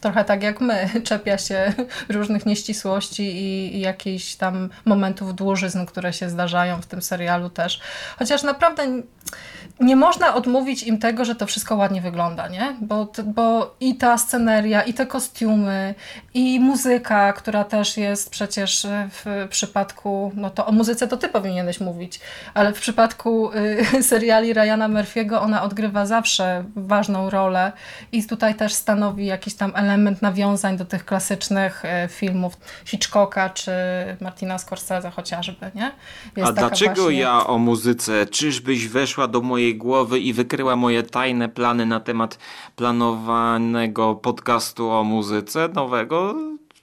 trochę 0.00 0.24
tak 0.24 0.42
jak 0.42 0.60
my, 0.60 0.90
czepia 1.08 1.38
się 1.38 1.72
różnych 2.08 2.46
nieścisłości 2.46 3.22
i, 3.22 3.80
jakichś 3.80 4.34
tam 4.34 4.68
momentów 4.84 5.34
dłużyzn, 5.34 5.84
które 5.86 6.12
się 6.12 6.30
zdarzają 6.30 6.80
w 6.80 6.86
tym 6.86 7.02
serialu 7.02 7.50
też. 7.50 7.80
Chociaż 8.18 8.42
naprawdę 8.42 9.02
nie 9.82 9.96
można 9.96 10.34
odmówić 10.34 10.82
im 10.82 10.98
tego, 10.98 11.24
że 11.24 11.34
to 11.34 11.46
wszystko 11.46 11.76
ładnie 11.76 12.00
wygląda, 12.00 12.48
nie? 12.48 12.76
Bo, 12.80 13.12
bo 13.24 13.74
i 13.80 13.94
ta 13.94 14.18
sceneria, 14.18 14.82
i 14.82 14.94
te 14.94 15.06
kostiumy, 15.06 15.94
i 16.34 16.60
muzyka, 16.60 17.32
która 17.32 17.64
też 17.64 17.96
jest 17.96 18.30
przecież 18.30 18.86
w 19.10 19.46
przypadku, 19.50 20.32
no 20.34 20.50
to 20.50 20.66
o 20.66 20.72
muzyce 20.72 21.08
to 21.08 21.16
ty 21.16 21.28
powinieneś 21.28 21.80
mówić, 21.80 22.20
ale 22.54 22.72
w 22.72 22.80
przypadku 22.80 23.50
y, 23.96 24.02
seriali 24.12 24.52
Ryana 24.52 24.88
Murphy'ego 24.88 25.42
ona 25.42 25.62
odgrywa 25.62 26.06
zawsze 26.06 26.64
ważną 26.76 27.30
rolę 27.30 27.72
i 28.12 28.24
tutaj 28.26 28.54
też 28.54 28.72
stanowi 28.72 29.26
jakiś 29.26 29.54
tam 29.54 29.72
element 29.74 30.22
nawiązań 30.22 30.76
do 30.76 30.84
tych 30.84 31.04
klasycznych 31.04 31.82
y, 31.84 32.08
filmów 32.08 32.56
Hitchcocka 32.84 33.50
czy 33.50 33.72
Martina 34.20 34.58
Scorsese 34.58 35.10
chociażby, 35.10 35.70
nie? 35.74 35.92
Jest 36.36 36.50
A 36.50 36.52
dlaczego 36.52 37.02
właśnie... 37.02 37.20
ja 37.20 37.46
o 37.46 37.58
muzyce? 37.58 38.26
Czyżbyś 38.26 38.88
weszła 38.88 39.21
do 39.26 39.40
mojej 39.40 39.76
głowy 39.76 40.20
i 40.20 40.32
wykryła 40.32 40.76
moje 40.76 41.02
tajne 41.02 41.48
plany 41.48 41.86
na 41.86 42.00
temat 42.00 42.38
planowanego 42.76 44.14
podcastu 44.14 44.90
o 44.90 45.04
muzyce 45.04 45.68
nowego? 45.74 46.34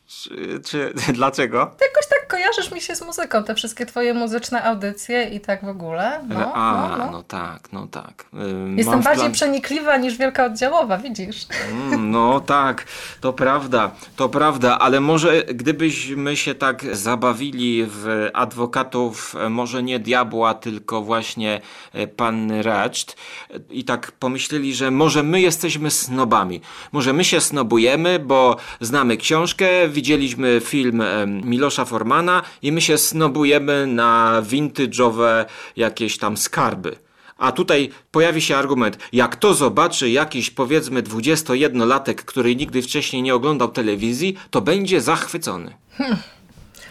Czy, 0.10 0.60
czy 0.66 0.94
dlaczego? 1.14 1.60
Jakoś 1.60 2.08
tak 2.10 2.28
kojarzysz 2.28 2.72
mi 2.72 2.82
się 2.82 2.96
z 2.96 3.02
muzyką, 3.02 3.44
te 3.44 3.56
wszystkie 3.56 3.86
twoje 3.86 4.14
muzyczne 4.14 4.64
audycje 4.64 5.24
i 5.24 5.40
tak 5.40 5.66
w 5.66 5.68
ogóle. 5.70 6.22
No, 6.30 6.54
A, 6.54 6.88
no, 6.98 7.06
no, 7.06 7.12
no. 7.12 7.24
tak, 7.24 7.72
no 7.74 7.88
tak. 7.88 8.26
Ym, 8.34 8.78
Jestem 8.78 9.02
bardziej 9.02 9.24
plan- 9.24 9.32
przenikliwa 9.32 9.98
niż 9.98 10.18
wielka 10.18 10.46
oddziałowa, 10.46 10.98
widzisz? 10.98 11.46
Mm, 11.72 12.12
No 12.12 12.40
tak, 12.40 12.86
to 13.22 13.34
prawda, 13.34 13.92
to 14.16 14.30
prawda, 14.30 14.80
ale 14.80 15.00
może 15.00 15.44
gdybyśmy 15.44 16.38
się 16.38 16.56
tak 16.56 16.96
zabawili 16.96 17.86
w 17.88 18.30
adwokatów, 18.34 19.36
e, 19.36 19.50
może 19.50 19.84
nie 19.84 20.00
diabła, 20.00 20.54
tylko 20.54 21.02
właśnie 21.02 21.62
e, 21.94 22.08
panny 22.08 22.64
Racht 22.64 23.16
e, 23.52 23.60
i 23.70 23.84
tak 23.84 24.12
pomyśleli, 24.12 24.76
że 24.76 24.92
może 24.92 25.24
my 25.24 25.42
jesteśmy 25.42 25.92
snobami. 25.92 26.62
Może 26.92 27.14
my 27.14 27.24
się 27.24 27.42
snobujemy, 27.42 28.20
bo 28.20 28.58
znamy 28.82 29.18
książkę, 29.18 29.88
widzieliśmy 30.00 30.62
film 30.64 31.04
Milosza 31.44 31.86
Formana 31.86 32.42
i 32.62 32.72
my 32.72 32.82
się 32.82 32.98
snobujemy 32.98 33.88
na 33.88 34.42
vintage'owe 34.42 35.46
jakieś 35.76 36.18
tam 36.18 36.38
skarby. 36.38 36.96
A 37.38 37.52
tutaj 37.52 37.90
pojawi 38.12 38.42
się 38.42 38.58
argument, 38.58 38.98
jak 39.14 39.36
to 39.36 39.54
zobaczy 39.54 40.10
jakiś 40.10 40.50
powiedzmy 40.52 41.04
21-latek, 41.04 42.16
który 42.16 42.56
nigdy 42.56 42.82
wcześniej 42.82 43.22
nie 43.22 43.36
oglądał 43.36 43.68
telewizji, 43.68 44.38
to 44.50 44.62
będzie 44.62 45.02
zachwycony. 45.02 45.74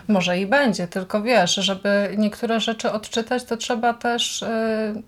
Może 0.08 0.38
i 0.38 0.46
będzie, 0.46 0.88
tylko 0.88 1.22
wiesz, 1.22 1.54
żeby 1.54 2.14
niektóre 2.18 2.60
rzeczy 2.60 2.92
odczytać, 2.92 3.44
to 3.44 3.56
trzeba 3.56 3.94
też. 3.94 4.44
Yy... 4.94 5.02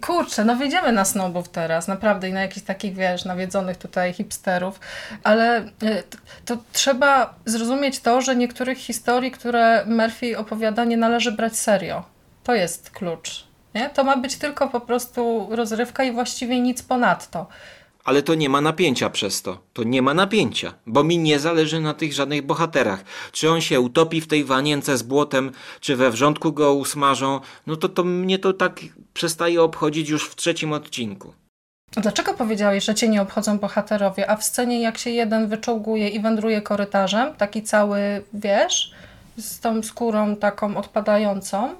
Kurczę, 0.00 0.44
no 0.44 0.56
wyjdziemy 0.56 0.92
na 0.92 1.04
snobów 1.04 1.48
teraz, 1.48 1.88
naprawdę, 1.88 2.28
i 2.28 2.32
na 2.32 2.40
jakichś 2.42 2.66
takich, 2.66 2.94
wiesz, 2.94 3.24
nawiedzonych 3.24 3.76
tutaj 3.76 4.12
hipsterów, 4.12 4.80
ale 5.24 5.62
t- 5.78 6.02
to 6.44 6.56
trzeba 6.72 7.34
zrozumieć 7.44 8.00
to, 8.00 8.20
że 8.20 8.36
niektórych 8.36 8.78
historii, 8.78 9.30
które 9.30 9.84
Murphy 9.86 10.38
opowiada, 10.38 10.84
nie 10.84 10.96
należy 10.96 11.32
brać 11.32 11.56
serio. 11.56 12.04
To 12.44 12.54
jest 12.54 12.90
klucz. 12.90 13.46
Nie? 13.74 13.90
To 13.90 14.04
ma 14.04 14.16
być 14.16 14.36
tylko 14.36 14.68
po 14.68 14.80
prostu 14.80 15.48
rozrywka 15.50 16.04
i 16.04 16.12
właściwie 16.12 16.60
nic 16.60 16.82
ponadto. 16.82 17.46
Ale 18.06 18.22
to 18.22 18.34
nie 18.34 18.48
ma 18.48 18.60
napięcia 18.60 19.10
przez 19.10 19.42
to. 19.42 19.58
To 19.72 19.82
nie 19.82 20.02
ma 20.02 20.14
napięcia, 20.14 20.74
bo 20.86 21.04
mi 21.04 21.18
nie 21.18 21.38
zależy 21.38 21.80
na 21.80 21.94
tych 21.94 22.12
żadnych 22.12 22.42
bohaterach. 22.42 23.04
Czy 23.32 23.50
on 23.50 23.60
się 23.60 23.80
utopi 23.80 24.20
w 24.20 24.26
tej 24.26 24.44
wanience 24.44 24.98
z 24.98 25.02
błotem, 25.02 25.52
czy 25.80 25.96
we 25.96 26.10
wrzątku 26.10 26.52
go 26.52 26.74
usmażą, 26.74 27.40
no 27.66 27.76
to, 27.76 27.88
to 27.88 28.04
mnie 28.04 28.38
to 28.38 28.52
tak 28.52 28.80
przestaje 29.14 29.62
obchodzić 29.62 30.08
już 30.08 30.28
w 30.28 30.36
trzecim 30.36 30.72
odcinku. 30.72 31.32
Dlaczego 31.92 32.34
powiedziałeś, 32.34 32.84
że 32.84 32.94
cię 32.94 33.08
nie 33.08 33.22
obchodzą 33.22 33.58
bohaterowie, 33.58 34.30
a 34.30 34.36
w 34.36 34.44
scenie 34.44 34.80
jak 34.80 34.98
się 34.98 35.10
jeden 35.10 35.48
wyczołguje 35.48 36.08
i 36.08 36.20
wędruje 36.20 36.62
korytarzem, 36.62 37.34
taki 37.34 37.62
cały, 37.62 37.98
wiesz, 38.34 38.92
z 39.38 39.60
tą 39.60 39.82
skórą 39.82 40.36
taką 40.36 40.76
odpadającą, 40.76 41.74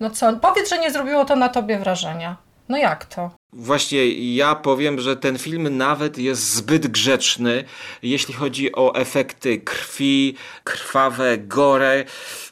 no 0.00 0.10
co, 0.10 0.36
powiedz, 0.36 0.70
że 0.70 0.78
nie 0.78 0.90
zrobiło 0.90 1.24
to 1.24 1.36
na 1.36 1.48
tobie 1.48 1.78
wrażenia. 1.78 2.36
No 2.68 2.76
jak 2.76 3.04
to? 3.04 3.30
Właśnie 3.52 4.34
ja 4.34 4.54
powiem, 4.54 5.00
że 5.00 5.16
ten 5.16 5.38
film 5.38 5.76
nawet 5.76 6.18
jest 6.18 6.54
zbyt 6.54 6.86
grzeczny, 6.86 7.64
jeśli 8.02 8.34
chodzi 8.34 8.76
o 8.76 8.94
efekty 8.94 9.58
krwi, 9.58 10.36
krwawe, 10.64 11.38
gore. 11.38 12.04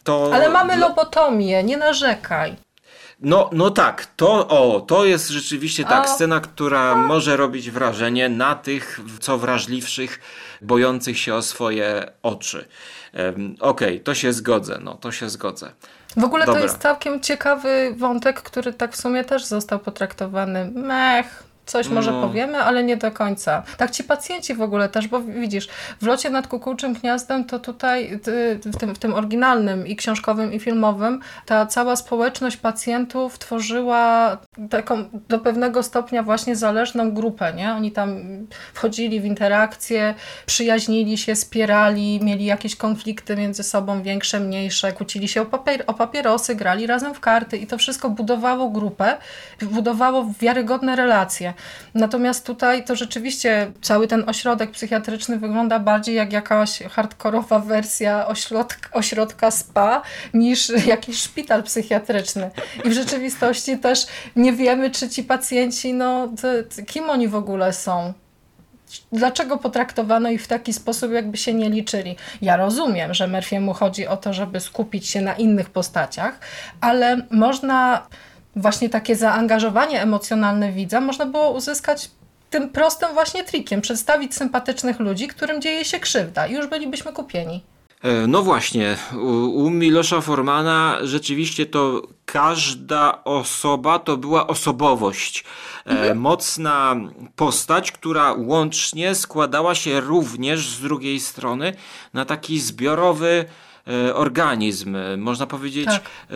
To 0.05 0.31
Ale 0.35 0.51
mamy 0.51 0.77
lobotomię, 0.77 1.65
nie 1.65 1.77
narzekaj. 1.77 2.57
No, 3.25 3.51
no 3.53 3.71
tak, 3.71 4.07
to, 4.17 4.49
o, 4.49 4.81
to 4.81 5.05
jest 5.05 5.29
rzeczywiście 5.29 5.85
tak, 5.85 6.05
A- 6.05 6.09
scena, 6.09 6.41
która 6.41 6.95
może 6.95 7.37
robić 7.37 7.71
wrażenie 7.71 8.29
na 8.29 8.55
tych, 8.55 9.01
co 9.21 9.39
wrażliwszych, 9.39 10.21
bojących 10.63 11.19
się 11.19 11.35
o 11.35 11.43
swoje 11.43 12.11
oczy. 12.23 12.69
Em, 13.13 13.57
Okej, 13.61 14.01
to 14.01 14.15
się 14.15 14.33
zgodzę, 14.33 14.79
no, 14.83 14.95
to 14.95 15.13
się 15.13 15.29
zgodzę. 15.29 15.73
W 16.17 16.25
ogóle 16.25 16.47
Dobra. 16.47 16.61
to 16.61 16.67
jest 16.67 16.79
całkiem 16.79 17.21
ciekawy 17.21 17.95
wątek, 17.97 18.43
który 18.43 18.73
tak 18.73 18.93
w 18.93 19.01
sumie 19.01 19.25
też 19.25 19.45
został 19.45 19.79
potraktowany. 19.79 20.71
Mech, 20.75 21.45
coś 21.67 21.89
może 21.89 22.13
No. 22.13 22.21
powiemy, 22.23 22.59
ale 22.59 22.85
nie 22.85 22.97
do 22.97 23.11
końca. 23.11 23.63
Tak 23.77 23.91
ci 23.91 24.05
pacjenci 24.05 24.55
w 24.55 24.63
ogóle 24.63 24.89
też, 24.89 25.09
bo 25.09 25.21
widzisz, 25.21 25.69
w 26.01 26.07
locie 26.07 26.31
nad 26.31 26.47
kukułczym 26.47 26.95
gniazdem 26.95 27.45
to 27.45 27.59
tutaj 27.59 28.21
w, 28.65 28.77
tym, 28.79 28.95
w 28.95 28.99
tym 28.99 29.15
oryginalnym 29.15 29.87
i 29.87 29.97
książkowym 29.97 30.53
i 30.53 30.61
filmowym 30.61 31.21
ta 31.47 31.67
cała 31.67 31.97
społeczność 31.97 32.57
pacjentów 32.57 33.39
tworzyła 33.39 34.37
taką 34.71 35.05
do 35.29 35.39
pewnego 35.39 35.83
stopnia 35.83 36.23
właśnie 36.23 36.57
zależną 36.57 37.13
grupę, 37.15 37.53
nie? 37.57 37.73
Oni 37.73 37.93
tam 37.93 38.19
wchodzili 38.75 39.21
w 39.21 39.25
interakcje, 39.25 40.15
przyjaźnili 40.47 41.19
się, 41.19 41.37
spierali, 41.37 42.21
mieli 42.23 42.45
jakieś 42.45 42.77
konflikty 42.77 43.37
między 43.37 43.63
sobą, 43.63 44.03
większe, 44.03 44.41
mniejsze, 44.41 44.93
kłócili 44.93 45.29
się 45.29 45.43
o, 45.43 45.47
papier 45.47 45.85
o 45.87 45.95
papierosy, 45.95 46.55
grali 46.55 46.87
razem 46.87 47.15
w 47.15 47.21
karty 47.21 47.57
i 47.57 47.67
to 47.67 47.79
wszystko 47.79 48.11
budowało 48.11 48.71
grupę, 48.71 49.17
budowało 49.63 50.33
wiarygodne 50.41 50.97
relacje. 50.97 51.54
Natomiast 51.95 52.47
tutaj 52.47 52.85
to 52.85 52.97
rzeczywiście 52.97 53.73
cały 53.83 54.09
ten 54.09 54.29
ośrodek 54.29 54.71
psychiatryczny 54.71 55.39
wygląda 55.39 55.79
bardziej 55.79 56.15
jak 56.15 56.33
jakaś 56.33 56.79
hardkorowa 56.79 57.59
wersja 57.59 58.27
ośrodka, 58.27 58.89
ośrodka 58.93 59.51
spa 59.51 60.03
niż 60.35 60.73
jakiś 60.87 61.21
szpital 61.21 61.63
psychiatryczny. 61.63 62.51
I 62.85 62.91
w 62.91 62.93
rzeczywistości 62.93 63.79
też 63.79 64.07
nie 64.37 64.53
wiemy, 64.53 64.91
czy 64.91 65.09
ci 65.09 65.25
pacjenci, 65.25 65.95
no, 65.95 66.29
kim 66.87 67.11
oni 67.11 67.29
w 67.29 67.35
ogóle 67.35 67.73
są 67.73 68.13
dlaczego 69.13 69.59
potraktowano 69.59 70.31
ich 70.31 70.45
w 70.45 70.49
taki 70.49 70.73
sposób, 70.73 71.13
jakby 71.13 71.37
się 71.37 71.55
nie 71.55 71.71
liczyli. 71.71 72.17
Ja 72.43 72.57
rozumiem, 72.57 73.15
że 73.15 73.29
Murphy'emu 73.29 73.75
chodzi 73.75 74.07
o 74.07 74.17
to, 74.17 74.33
żeby 74.33 74.61
skupić 74.61 75.09
się 75.09 75.21
na 75.21 75.35
innych 75.35 75.71
postaciach, 75.71 76.39
ale 76.81 77.27
można 77.31 78.07
właśnie 78.57 78.89
takie 78.89 79.17
zaangażowanie 79.17 80.03
emocjonalne 80.03 80.73
widza 80.73 81.01
można 81.01 81.27
było 81.27 81.51
uzyskać 81.51 82.11
tym 82.51 82.71
prostym 82.71 83.09
właśnie 83.13 83.45
trikiem, 83.45 83.81
przedstawić 83.81 84.35
sympatycznych 84.35 85.01
ludzi, 85.01 85.29
którym 85.29 85.63
dzieje 85.63 85.85
się 85.85 86.01
krzywda 86.01 86.47
i 86.47 86.53
już 86.53 86.67
bylibyśmy 86.67 87.13
kupieni. 87.13 87.65
E, 88.03 88.27
No 88.27 88.43
właśnie, 88.43 88.97
u, 89.55 89.71
Milosza 89.71 90.21
Formana 90.21 90.99
rzeczywiście 91.03 91.67
to 91.67 92.03
każda 92.25 93.25
osoba 93.25 93.99
to 93.99 94.17
była 94.17 94.47
osobowość. 94.47 95.45
E, 95.87 96.15
mocna 96.15 96.97
postać, 97.37 97.93
która 97.93 98.33
łącznie 98.33 99.15
składała 99.15 99.75
się 99.75 100.01
również 100.01 100.69
z 100.69 100.81
drugiej 100.81 101.21
strony 101.21 101.73
na 102.15 102.25
taki 102.25 102.61
zbiorowy 102.61 103.45
organizm. 104.15 104.97
E, 104.97 105.17
Można 105.17 105.47
powiedzieć 105.47 105.85
Tak. 105.85 106.03
e, 106.31 106.35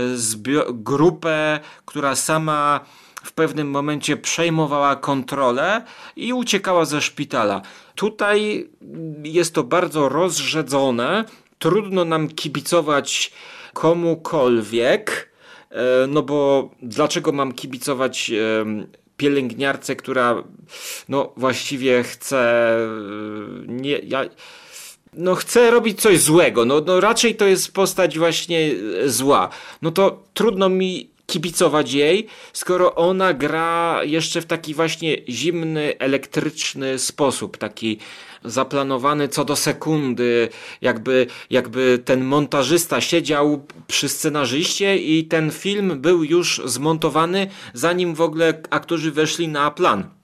grupę, 0.73 1.61
która 1.85 2.15
sama 2.15 2.81
w 3.25 3.33
pewnym 3.33 3.71
momencie 3.71 4.17
przejmowała 4.17 4.97
kontrolę 4.97 5.85
i 6.17 6.33
uciekała 6.33 6.85
ze 6.85 7.01
szpitala. 7.01 7.63
Tutaj 7.95 8.69
jest 9.23 9.55
to 9.55 9.65
bardzo 9.65 10.09
rozrzedzone. 10.09 11.25
Trudno 11.59 12.05
nam 12.05 12.29
kibicować 12.29 13.33
komukolwiek, 13.75 15.33
e, 15.71 16.07
no 16.09 16.23
bo 16.23 16.71
dlaczego 16.83 17.33
mam 17.33 17.53
kibicować 17.53 18.31
pielęgniarce, 19.17 19.97
która 19.97 20.45
no 21.09 21.33
właściwie 21.37 22.03
chce 22.03 22.71
nie 23.67 23.99
ja 23.99 24.25
no 25.19 25.35
chce 25.35 25.71
robić 25.71 26.01
coś 26.01 26.21
złego, 26.21 26.65
no, 26.65 26.81
no 26.87 27.01
raczej 27.01 27.35
to 27.35 27.47
jest 27.47 27.73
postać 27.73 28.19
właśnie 28.19 28.71
e, 29.05 29.09
zła. 29.09 29.49
No 29.83 29.91
to 29.91 30.23
trudno 30.35 30.69
mi 30.69 31.11
kibicować 31.27 31.93
jej, 31.93 32.27
skoro 32.53 32.95
ona 32.95 33.35
gra 33.35 34.01
jeszcze 34.05 34.41
w 34.41 34.47
taki 34.47 34.75
właśnie 34.75 35.17
zimny, 35.29 35.99
elektryczny 35.99 36.99
sposób, 36.99 37.57
taki 37.57 37.99
zaplanowany 38.45 39.29
co 39.29 39.45
do 39.45 39.57
sekundy, 39.57 40.49
jakby, 40.81 41.27
jakby 41.51 42.03
ten 42.05 42.25
montażysta 42.25 43.01
siedział 43.01 43.67
przy 43.87 44.09
scenarzyście 44.09 44.97
i 44.97 45.25
ten 45.25 45.51
film 45.51 46.01
był 46.01 46.25
już 46.25 46.63
zmontowany, 46.65 47.47
zanim 47.75 48.15
w 48.15 48.21
ogóle 48.21 48.63
aktorzy 48.71 49.13
weszli 49.13 49.49
na 49.49 49.71
plan. 49.71 50.18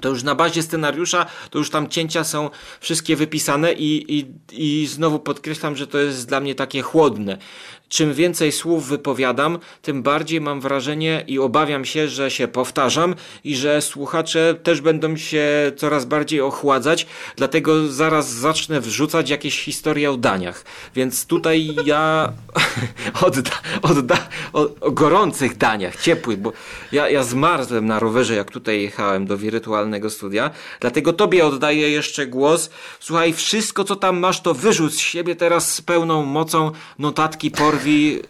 To 0.00 0.08
już 0.08 0.22
na 0.22 0.34
bazie 0.34 0.62
scenariusza, 0.62 1.26
to 1.50 1.58
już 1.58 1.70
tam 1.70 1.88
cięcia 1.88 2.24
są 2.24 2.50
wszystkie 2.80 3.16
wypisane 3.16 3.72
i, 3.72 4.18
i, 4.18 4.26
i 4.52 4.86
znowu 4.86 5.18
podkreślam, 5.18 5.76
że 5.76 5.86
to 5.86 5.98
jest 5.98 6.28
dla 6.28 6.40
mnie 6.40 6.54
takie 6.54 6.82
chłodne. 6.82 7.38
Czym 7.88 8.14
więcej 8.14 8.52
słów 8.52 8.88
wypowiadam, 8.88 9.58
tym 9.82 10.02
bardziej 10.02 10.40
mam 10.40 10.60
wrażenie 10.60 11.24
i 11.26 11.38
obawiam 11.38 11.84
się, 11.84 12.08
że 12.08 12.30
się 12.30 12.48
powtarzam 12.48 13.14
i 13.44 13.56
że 13.56 13.82
słuchacze 13.82 14.54
też 14.62 14.80
będą 14.80 15.16
się 15.16 15.46
coraz 15.76 16.04
bardziej 16.04 16.40
ochładzać, 16.40 17.06
dlatego 17.36 17.88
zaraz 17.88 18.28
zacznę 18.28 18.80
wrzucać 18.80 19.30
jakieś 19.30 19.62
historie 19.62 20.10
o 20.10 20.16
daniach. 20.16 20.64
Więc 20.94 21.26
tutaj 21.26 21.76
ja 21.84 22.32
odda, 23.26 23.50
odda, 23.82 24.18
o, 24.52 24.68
o 24.80 24.90
gorących 24.90 25.56
daniach, 25.56 26.02
ciepłych, 26.02 26.38
bo 26.38 26.52
ja, 26.92 27.08
ja 27.10 27.22
zmarzłem 27.24 27.86
na 27.86 27.98
rowerze, 27.98 28.34
jak 28.34 28.50
tutaj 28.50 28.82
jechałem 28.82 29.26
do 29.26 29.38
wirtualnego 29.38 30.10
studia, 30.10 30.50
dlatego 30.80 31.12
tobie 31.12 31.46
oddaję 31.46 31.90
jeszcze 31.90 32.26
głos. 32.26 32.70
Słuchaj, 33.00 33.32
wszystko 33.32 33.84
co 33.84 33.96
tam 33.96 34.18
masz, 34.18 34.40
to 34.40 34.54
wyrzuć 34.54 34.94
z 34.94 34.98
siebie 34.98 35.36
teraz 35.36 35.74
z 35.74 35.82
pełną 35.82 36.24
mocą 36.24 36.70
notatki 36.98 37.50
por 37.50 37.75
porwi, 37.76 38.22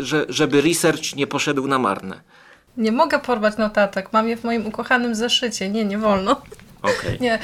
że, 0.00 0.26
żeby 0.28 0.60
research 0.60 1.16
nie 1.16 1.26
poszedł 1.26 1.66
na 1.66 1.78
marne. 1.78 2.20
Nie 2.76 2.92
mogę 2.92 3.18
porwać 3.18 3.56
notatek, 3.56 4.12
mam 4.12 4.28
je 4.28 4.36
w 4.36 4.44
moim 4.44 4.66
ukochanym 4.66 5.14
zeszycie. 5.14 5.68
Nie, 5.68 5.84
nie 5.84 5.98
wolno. 5.98 6.42
Okay. 6.82 7.18
Nie. 7.20 7.38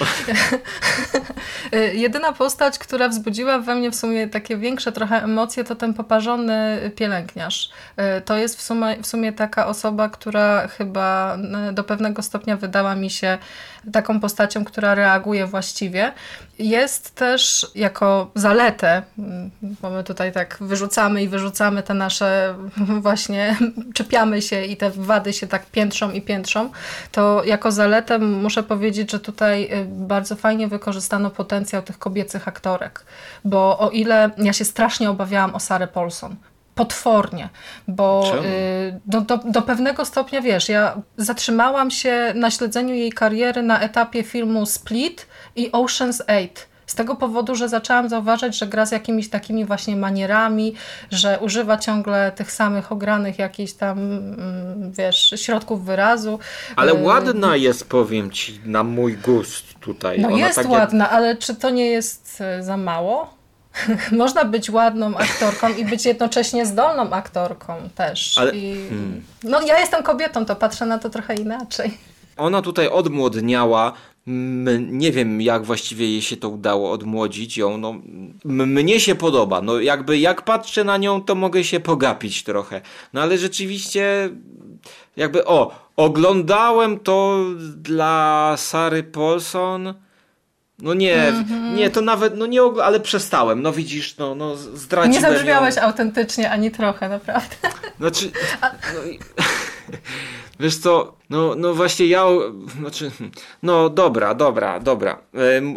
Jedyna 2.04 2.32
postać, 2.32 2.78
która 2.78 3.08
wzbudziła 3.08 3.58
we 3.58 3.74
mnie 3.74 3.90
w 3.90 3.94
sumie 3.94 4.28
takie 4.28 4.56
większe 4.56 4.92
trochę 4.92 5.22
emocje, 5.22 5.64
to 5.64 5.74
ten 5.74 5.94
poparzony 5.94 6.90
pielęgniarz. 6.96 7.70
To 8.24 8.36
jest 8.36 8.58
w 8.58 8.62
sumie, 8.62 8.96
w 9.02 9.06
sumie 9.06 9.32
taka 9.32 9.66
osoba, 9.66 10.08
która 10.08 10.68
chyba 10.68 11.38
do 11.72 11.84
pewnego 11.84 12.22
stopnia 12.22 12.56
wydała 12.56 12.94
mi 12.94 13.10
się 13.10 13.38
taką 13.92 14.20
postacią, 14.20 14.64
która 14.64 14.94
reaguje 14.94 15.46
właściwie. 15.46 16.12
Jest 16.58 17.14
też 17.14 17.66
jako 17.74 18.30
zaletę, 18.34 19.02
bo 19.58 19.90
my 19.90 20.04
tutaj 20.04 20.32
tak 20.32 20.56
wyrzucamy 20.60 21.22
i 21.22 21.28
wyrzucamy 21.28 21.82
te 21.82 21.94
nasze 21.94 22.54
właśnie, 23.06 23.56
czepiamy 23.94 24.42
się 24.42 24.64
i 24.64 24.76
te 24.76 24.90
wady 24.90 25.32
się 25.32 25.46
tak 25.46 25.66
piętrzą 25.66 26.10
i 26.10 26.22
piętrzą, 26.22 26.70
to 27.12 27.44
jako 27.44 27.72
zaletę 27.72 28.18
muszę 28.18 28.62
powiedzieć, 28.62 29.10
że 29.10 29.20
tutaj 29.20 29.64
y, 29.64 29.84
bardzo 29.88 30.36
fajnie 30.36 30.68
wykorzystano 30.68 31.30
potencjał 31.30 31.82
tych 31.82 31.98
kobiecych 31.98 32.48
aktorek, 32.48 33.04
bo 33.44 33.78
o 33.78 33.90
ile 33.90 34.30
ja 34.38 34.52
się 34.52 34.64
strasznie 34.64 35.10
obawiałam 35.10 35.54
o 35.54 35.60
Sarę 35.60 35.88
Paulson, 35.88 36.36
potwornie, 36.78 37.48
bo 37.88 38.32
y, 38.44 39.00
do, 39.06 39.20
do, 39.20 39.36
do, 39.36 39.62
pewnego 39.62 40.04
stopnia, 40.04 40.40
wiesz, 40.40 40.68
ja 40.68 41.02
zatrzymałam 41.16 41.90
się 41.90 42.32
na 42.34 42.50
śledzeniu 42.50 42.94
jej 42.94 43.12
kariery 43.12 43.62
na 43.62 43.80
etapie 43.80 44.22
filmu 44.22 44.66
Split 44.66 45.26
i 45.56 45.70
Ocean's 45.70 46.20
8. 46.26 46.48
Z 46.86 46.94
tego 46.94 47.16
powodu, 47.16 47.54
że 47.54 47.68
zaczęłam 47.68 48.08
zauważać, 48.08 48.58
że 48.58 48.66
gra 48.66 48.86
z 48.86 48.92
jakimiś 48.92 49.28
takimi 49.28 49.64
właśnie 49.64 49.96
manierami, 49.96 50.74
że 51.10 51.38
używa 51.40 51.78
ciągle 51.78 52.32
tych 52.32 52.52
samych 52.52 52.92
ogranych 52.92 53.38
jakichś 53.38 53.72
tam, 53.72 53.98
mm, 53.98 54.92
wiesz, 54.92 55.34
środków 55.36 55.84
wyrazu. 55.84 56.38
Ale 56.76 56.92
y, 56.92 57.02
ładna 57.02 57.56
jest, 57.56 57.88
powiem 57.88 58.30
ci, 58.30 58.60
na 58.64 58.82
mój 58.82 59.16
gust 59.16 59.74
tutaj. 59.80 60.20
No 60.20 60.28
Ona 60.28 60.46
jest 60.46 60.56
tak 60.56 60.70
ładna, 60.70 61.10
ale 61.10 61.36
czy 61.36 61.54
to 61.54 61.70
nie 61.70 61.86
jest 61.86 62.42
y, 62.60 62.62
za 62.62 62.76
mało? 62.76 63.37
można 64.12 64.44
być 64.44 64.70
ładną 64.70 65.16
aktorką 65.16 65.68
i 65.74 65.84
być 65.84 66.06
jednocześnie 66.06 66.66
zdolną 66.66 67.10
aktorką 67.10 67.74
też. 67.94 68.38
Ale, 68.38 68.56
I, 68.56 68.88
hmm. 68.88 69.22
No 69.44 69.60
ja 69.60 69.80
jestem 69.80 70.02
kobietą, 70.02 70.44
to 70.44 70.56
patrzę 70.56 70.86
na 70.86 70.98
to 70.98 71.10
trochę 71.10 71.34
inaczej. 71.34 71.98
Ona 72.36 72.62
tutaj 72.62 72.88
odmłodniała. 72.88 73.92
Nie 74.78 75.12
wiem, 75.12 75.40
jak 75.40 75.64
właściwie 75.64 76.10
jej 76.10 76.22
się 76.22 76.36
to 76.36 76.48
udało 76.48 76.90
odmłodzić 76.90 77.56
ją. 77.56 77.78
No, 77.78 77.94
mnie 78.44 79.00
się 79.00 79.14
podoba. 79.14 79.60
No, 79.62 79.80
jakby 79.80 80.18
jak 80.18 80.42
patrzę 80.42 80.84
na 80.84 80.96
nią, 80.96 81.22
to 81.22 81.34
mogę 81.34 81.64
się 81.64 81.80
pogapić 81.80 82.42
trochę. 82.42 82.80
No 83.12 83.22
ale 83.22 83.38
rzeczywiście, 83.38 84.30
jakby 85.16 85.44
o, 85.44 85.74
oglądałem 85.96 86.98
to 86.98 87.44
dla 87.76 88.54
Sary 88.56 89.02
Paulson 89.02 89.94
no 90.82 90.94
nie, 90.94 91.28
mm 91.28 91.44
-hmm. 91.44 91.74
nie, 91.74 91.90
to 91.90 92.00
nawet, 92.00 92.36
no 92.36 92.46
nie, 92.46 92.60
ale 92.62 93.00
przestałem, 93.00 93.62
no 93.62 93.72
widzisz, 93.72 94.16
no, 94.16 94.34
no 94.34 94.56
zdradziłem 94.56 95.10
Nie 95.12 95.20
zabrzmiałeś 95.20 95.76
ją. 95.76 95.82
autentycznie, 95.82 96.50
ani 96.50 96.70
trochę, 96.70 97.08
naprawdę. 97.08 97.56
Znaczy, 98.00 98.30
no, 98.62 99.00
wiesz 100.60 100.76
co, 100.76 101.16
no, 101.30 101.54
no 101.54 101.74
właśnie 101.74 102.06
ja, 102.06 102.24
znaczy, 102.80 103.10
no 103.62 103.90
dobra, 103.90 104.34
dobra, 104.34 104.80
dobra. 104.80 105.18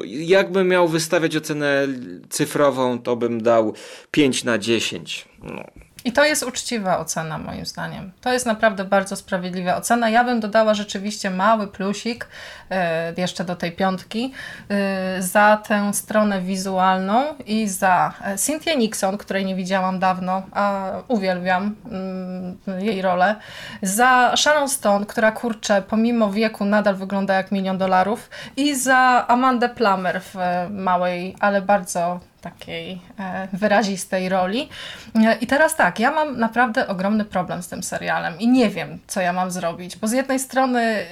Jakbym 0.05 0.67
miał 0.67 0.87
wystawiać 0.87 1.35
ocenę 1.35 1.87
cyfrową, 2.29 2.99
to 2.99 3.15
bym 3.15 3.43
dał 3.43 3.73
5 4.11 4.43
na 4.43 4.57
10. 4.57 5.27
No. 5.43 5.80
I 6.05 6.11
to 6.11 6.25
jest 6.25 6.43
uczciwa 6.43 6.99
ocena, 6.99 7.37
moim 7.37 7.65
zdaniem. 7.65 8.11
To 8.21 8.33
jest 8.33 8.45
naprawdę 8.45 8.85
bardzo 8.85 9.15
sprawiedliwa 9.15 9.75
ocena. 9.75 10.09
Ja 10.09 10.23
bym 10.23 10.39
dodała 10.39 10.73
rzeczywiście 10.73 11.29
mały 11.29 11.67
plusik 11.67 12.27
e, 12.69 13.13
jeszcze 13.17 13.43
do 13.43 13.55
tej 13.55 13.71
piątki 13.71 14.33
e, 14.69 15.21
za 15.21 15.57
tę 15.67 15.93
stronę 15.93 16.41
wizualną 16.41 17.23
i 17.45 17.67
za 17.67 18.13
e, 18.23 18.37
Cynthia 18.37 18.73
Nixon, 18.73 19.17
której 19.17 19.45
nie 19.45 19.55
widziałam 19.55 19.99
dawno, 19.99 20.43
a 20.51 20.91
uwielbiam 21.07 21.75
mm, 21.91 22.57
jej 22.79 23.01
rolę. 23.01 23.35
Za 23.81 24.33
Sharon 24.37 24.69
Stone, 24.69 25.05
która 25.05 25.31
kurczę, 25.31 25.81
pomimo 25.81 26.31
wieku 26.31 26.65
nadal 26.65 26.95
wygląda 26.95 27.33
jak 27.33 27.51
milion 27.51 27.77
dolarów. 27.77 28.29
I 28.57 28.75
za 28.75 29.25
Amandę 29.27 29.69
Plummer 29.69 30.21
w 30.21 30.35
małej, 30.69 31.35
ale 31.39 31.61
bardzo 31.61 32.30
takiej 32.41 33.01
e, 33.19 33.47
wyrazistej 33.53 34.29
roli. 34.29 34.69
E, 35.15 35.37
I 35.41 35.47
teraz 35.47 35.75
tak, 35.75 35.99
ja 35.99 36.11
mam 36.11 36.39
naprawdę 36.39 36.87
ogromny 36.87 37.25
problem 37.25 37.63
z 37.63 37.67
tym 37.67 37.83
serialem 37.83 38.39
i 38.39 38.47
nie 38.47 38.69
wiem, 38.69 38.99
co 39.07 39.21
ja 39.21 39.33
mam 39.33 39.51
zrobić, 39.51 39.95
bo 39.97 40.07
z 40.07 40.11
jednej 40.11 40.39
strony 40.39 40.81
e, 40.81 41.05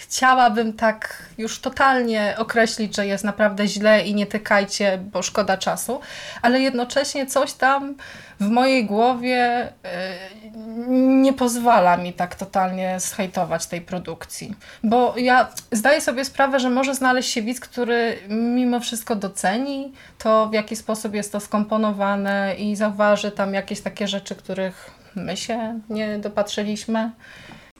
chciałabym 0.00 0.72
tak 0.72 1.22
już 1.38 1.60
totalnie 1.60 2.34
określić, 2.38 2.96
że 2.96 3.06
jest 3.06 3.24
naprawdę 3.24 3.68
źle 3.68 4.02
i 4.02 4.14
nie 4.14 4.26
tykajcie, 4.26 4.98
bo 4.98 5.22
szkoda 5.22 5.56
czasu, 5.56 6.00
ale 6.42 6.60
jednocześnie 6.60 7.26
coś 7.26 7.52
tam 7.52 7.94
w 8.40 8.48
mojej 8.48 8.86
głowie 8.86 9.72
nie 11.08 11.32
pozwala 11.32 11.96
mi 11.96 12.12
tak 12.12 12.34
totalnie 12.34 13.00
zhejtować 13.00 13.66
tej 13.66 13.80
produkcji. 13.80 14.54
Bo 14.84 15.14
ja 15.16 15.48
zdaję 15.72 16.00
sobie 16.00 16.24
sprawę, 16.24 16.60
że 16.60 16.70
może 16.70 16.94
znaleźć 16.94 17.30
się 17.30 17.42
widz, 17.42 17.60
który 17.60 18.18
mimo 18.28 18.80
wszystko 18.80 19.16
doceni 19.16 19.92
to, 20.18 20.48
w 20.48 20.52
jaki 20.52 20.76
sposób 20.76 21.14
jest 21.14 21.32
to 21.32 21.40
skomponowane 21.40 22.54
i 22.58 22.76
zauważy 22.76 23.30
tam 23.30 23.54
jakieś 23.54 23.80
takie 23.80 24.08
rzeczy, 24.08 24.34
których 24.34 24.90
my 25.14 25.36
się 25.36 25.80
nie 25.90 26.18
dopatrzyliśmy. 26.18 27.10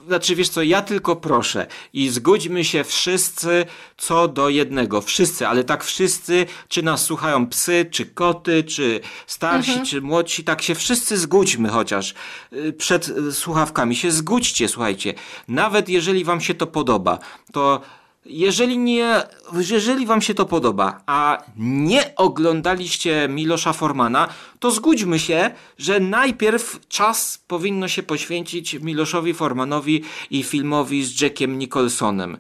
Znaczy, 0.09 0.35
wiesz 0.35 0.49
co, 0.49 0.63
ja 0.63 0.83
tylko 0.83 1.17
proszę 1.17 1.67
i 1.93 2.09
zgódźmy 2.09 2.65
się 2.65 2.85
wszyscy 2.85 3.67
co 3.97 4.29
do 4.29 4.49
jednego. 4.49 5.01
Wszyscy, 5.01 5.47
ale 5.47 5.65
tak 5.65 5.85
wszyscy, 5.85 6.47
czy 6.69 6.83
nas 6.83 7.05
słuchają 7.05 7.47
psy, 7.47 7.87
czy 7.91 8.07
koty, 8.07 8.65
czy 8.65 9.01
starsi, 9.27 9.71
mhm. 9.71 9.87
czy 9.87 10.01
młodsi, 10.01 10.45
tak 10.45 10.63
się 10.63 10.75
wszyscy 10.75 11.19
zgódźmy 11.19 11.69
chociaż 11.69 12.15
y, 12.53 12.73
przed 12.73 13.09
y, 13.09 13.33
słuchawkami. 13.33 13.97
Się 13.97 14.11
zgódźcie, 14.11 14.69
słuchajcie. 14.69 15.15
Nawet 15.49 15.89
jeżeli 15.89 16.25
wam 16.25 16.41
się 16.41 16.55
to 16.55 16.67
podoba, 16.67 17.19
to 17.53 17.81
jeżeli 18.29 18.79
nie, 18.79 19.23
jeżeli 19.53 20.07
wam 20.07 20.23
się 20.23 20.35
to 20.35 20.47
podoba, 20.47 21.01
a 21.07 21.43
nie 21.57 22.17
oglądaliście 22.17 23.29
Milosza 23.31 23.73
Formana, 23.73 24.29
to 24.59 24.71
zgódźmy 24.71 25.19
się, 25.19 25.51
że 25.79 26.01
najpierw 26.01 26.81
czas 26.89 27.45
powinno 27.47 27.89
się 27.89 28.03
poświęcić 28.03 28.75
Miloszowi 28.75 29.35
Formanowi 29.35 30.05
i 30.31 30.43
filmowi 30.43 31.05
z 31.05 31.21
Jackiem 31.21 31.59
Nicholsonem. 31.59 32.37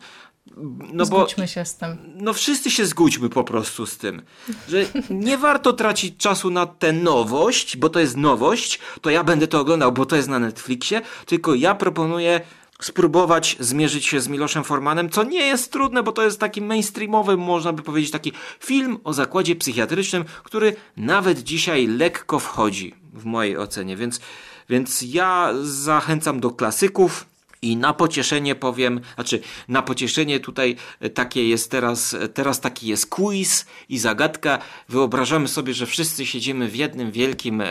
No 0.93 1.05
Zgódźmy 1.05 1.45
bo, 1.45 1.47
się 1.47 1.65
z 1.65 1.77
tym. 1.77 1.99
No 2.17 2.33
wszyscy 2.33 2.71
się 2.71 2.87
zgódźmy 2.87 3.29
po 3.29 3.45
prostu 3.45 3.87
z 3.87 3.97
tym, 3.97 4.23
że 4.69 4.85
nie 5.11 5.39
warto 5.39 5.73
tracić 5.73 6.17
czasu 6.17 6.51
na 6.51 6.67
tę 6.67 6.93
nowość, 6.93 7.77
bo 7.77 7.89
to 7.89 8.01
jest 8.01 8.17
nowość, 8.17 8.79
to 9.01 9.11
ja 9.11 9.25
będę 9.25 9.47
to 9.47 9.61
oglądał, 9.61 9.93
bo 9.93 10.07
to 10.07 10.17
jest 10.17 10.29
na 10.29 10.39
Netflixie, 10.39 11.01
tylko 11.27 11.55
ja 11.55 11.75
proponuję 11.75 12.41
spróbować 12.83 13.57
zmierzyć 13.61 14.07
się 14.07 14.21
z 14.21 14.29
Miloszem 14.29 14.65
Formanem, 14.65 15.11
co 15.11 15.25
nie 15.25 15.47
jest 15.47 15.73
trudne, 15.73 16.03
bo 16.03 16.13
to 16.13 16.25
jest 16.25 16.41
taki 16.41 16.63
mainstreamowy, 16.63 17.37
można 17.37 17.73
by 17.73 17.83
powiedzieć, 17.83 18.11
taki 18.11 18.33
film 18.61 18.99
o 19.05 19.13
zakładzie 19.13 19.57
psychiatrycznym, 19.57 20.25
który 20.45 20.77
nawet 20.97 21.39
dzisiaj 21.39 21.87
lekko 21.87 22.39
wchodzi 22.39 22.95
w 23.13 23.25
mojej 23.25 23.59
ocenie, 23.59 23.97
więc, 23.97 24.21
więc 24.69 25.03
ja 25.03 25.51
zachęcam 25.63 26.41
do 26.41 26.51
klasyków. 26.51 27.27
I 27.63 27.77
na 27.77 27.93
pocieszenie 27.93 28.55
powiem, 28.55 29.01
znaczy 29.15 29.41
na 29.69 29.83
pocieszenie 29.83 30.41
tutaj 30.41 30.77
takie 31.15 31.49
jest 31.49 31.71
teraz, 31.71 32.17
teraz 32.35 32.61
taki 32.61 32.87
jest 32.87 33.11
quiz 33.11 33.67
i 33.89 33.99
zagadka. 33.99 34.59
Wyobrażamy 34.89 35.49
sobie, 35.49 35.75
że 35.75 35.87
wszyscy 35.87 36.27
siedzimy 36.27 36.69
w 36.69 36.77
jednym 36.77 37.11
wielkim 37.11 37.61
e, 37.61 37.67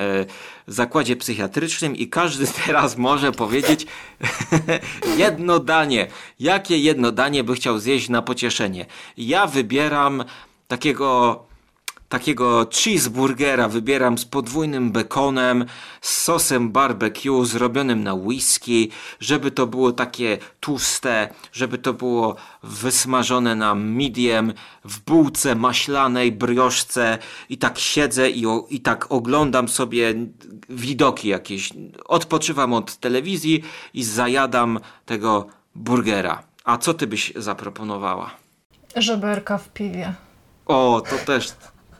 zakładzie 0.68 1.16
psychiatrycznym 1.16 1.96
i 1.96 2.08
każdy 2.08 2.48
teraz 2.66 2.98
może 2.98 3.32
powiedzieć 3.32 3.86
jedno 5.18 5.60
danie. 5.60 6.08
Jakie 6.40 6.78
jedno 6.78 7.12
danie 7.12 7.44
by 7.44 7.56
chciał 7.56 7.80
zjeść 7.80 8.10
na 8.10 8.22
pocieszenie? 8.22 8.86
Ja 9.18 9.48
wybieram 9.48 10.24
takiego 10.68 11.47
takiego 12.10 12.68
cheeseburgera 12.72 13.68
wybieram 13.68 14.18
z 14.18 14.26
podwójnym 14.26 14.92
bekonem, 14.92 15.66
z 16.02 16.18
sosem 16.18 16.72
barbecue 16.72 17.46
zrobionym 17.46 18.04
na 18.04 18.14
whisky, 18.14 18.92
żeby 19.20 19.52
to 19.52 19.68
było 19.68 19.92
takie 19.92 20.38
tłuste, 20.60 21.30
żeby 21.54 21.78
to 21.78 21.94
było 21.94 22.36
wysmażone 22.64 23.56
na 23.56 23.76
medium, 23.76 24.54
w 24.86 25.00
bułce 25.00 25.56
maślanej, 25.56 26.32
brioszce 26.32 27.18
i 27.50 27.58
tak 27.58 27.80
siedzę 27.80 28.30
i, 28.30 28.46
o, 28.46 28.66
i 28.70 28.80
tak 28.80 29.12
oglądam 29.12 29.68
sobie 29.68 30.14
widoki 30.70 31.28
jakieś. 31.28 31.74
Odpoczywam 32.06 32.74
od 32.74 32.96
telewizji 32.98 33.64
i 33.94 34.04
zajadam 34.04 34.80
tego 35.06 35.48
burgera. 35.76 36.44
A 36.64 36.78
co 36.78 36.94
ty 36.94 37.08
byś 37.08 37.34
zaproponowała? 37.36 38.32
Żeberka 38.96 39.58
w 39.58 39.70
piwie. 39.70 40.14
O, 40.66 41.02
to 41.10 41.18
też. 41.26 41.54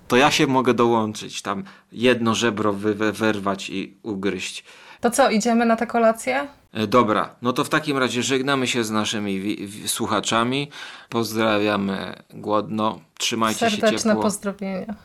To 0.08 0.16
ja 0.16 0.32
się 0.32 0.48
mogę 0.48 0.74
dołączyć. 0.74 1.42
Tam 1.42 1.64
jedno 1.92 2.36
żebro 2.36 2.74
wy, 2.74 2.94
wy, 2.96 3.12
wyrwać 3.12 3.70
i 3.70 3.98
ugryźć. 4.04 4.64
To 5.02 5.12
co, 5.12 5.30
idziemy 5.30 5.66
na 5.66 5.76
tę 5.76 5.88
kolację? 5.88 6.48
E, 6.74 6.88
Dobra, 6.88 7.36
no 7.42 7.54
to 7.54 7.64
w 7.64 7.70
takim 7.70 7.98
razie 7.98 8.24
żegnamy 8.24 8.68
się 8.68 8.84
z 8.84 8.92
naszymi 8.92 9.40
wi- 9.40 9.68
wi- 9.68 9.88
słuchaczami. 9.88 10.70
Pozdrawiamy 11.10 12.16
głodno. 12.34 13.00
Trzymajcie 13.18 13.60
się 13.70 13.78
Serdeczne 13.78 14.12
ciepło. 14.12 14.24
pozdrowienia. 14.24 14.96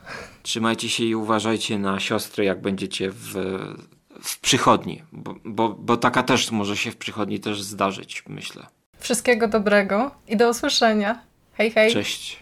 Trzymajcie 0.43 0.89
się 0.89 1.05
i 1.05 1.15
uważajcie 1.15 1.79
na 1.79 2.01
siostry, 2.01 2.45
jak 2.45 2.61
będziecie 2.61 3.11
w, 3.11 3.35
w 4.23 4.41
przychodni. 4.41 5.03
Bo, 5.13 5.35
bo, 5.45 5.69
bo 5.69 5.97
taka 5.97 6.23
też 6.23 6.51
może 6.51 6.77
się 6.77 6.91
w 6.91 6.97
przychodni 6.97 7.41
też 7.41 7.63
zdarzyć, 7.63 8.25
myślę. 8.29 8.67
Wszystkiego 8.99 9.49
dobrego 9.49 10.11
i 10.29 10.37
do 10.37 10.49
usłyszenia. 10.51 11.19
Hej, 11.55 11.71
hej. 11.71 11.93
Cześć. 11.93 12.42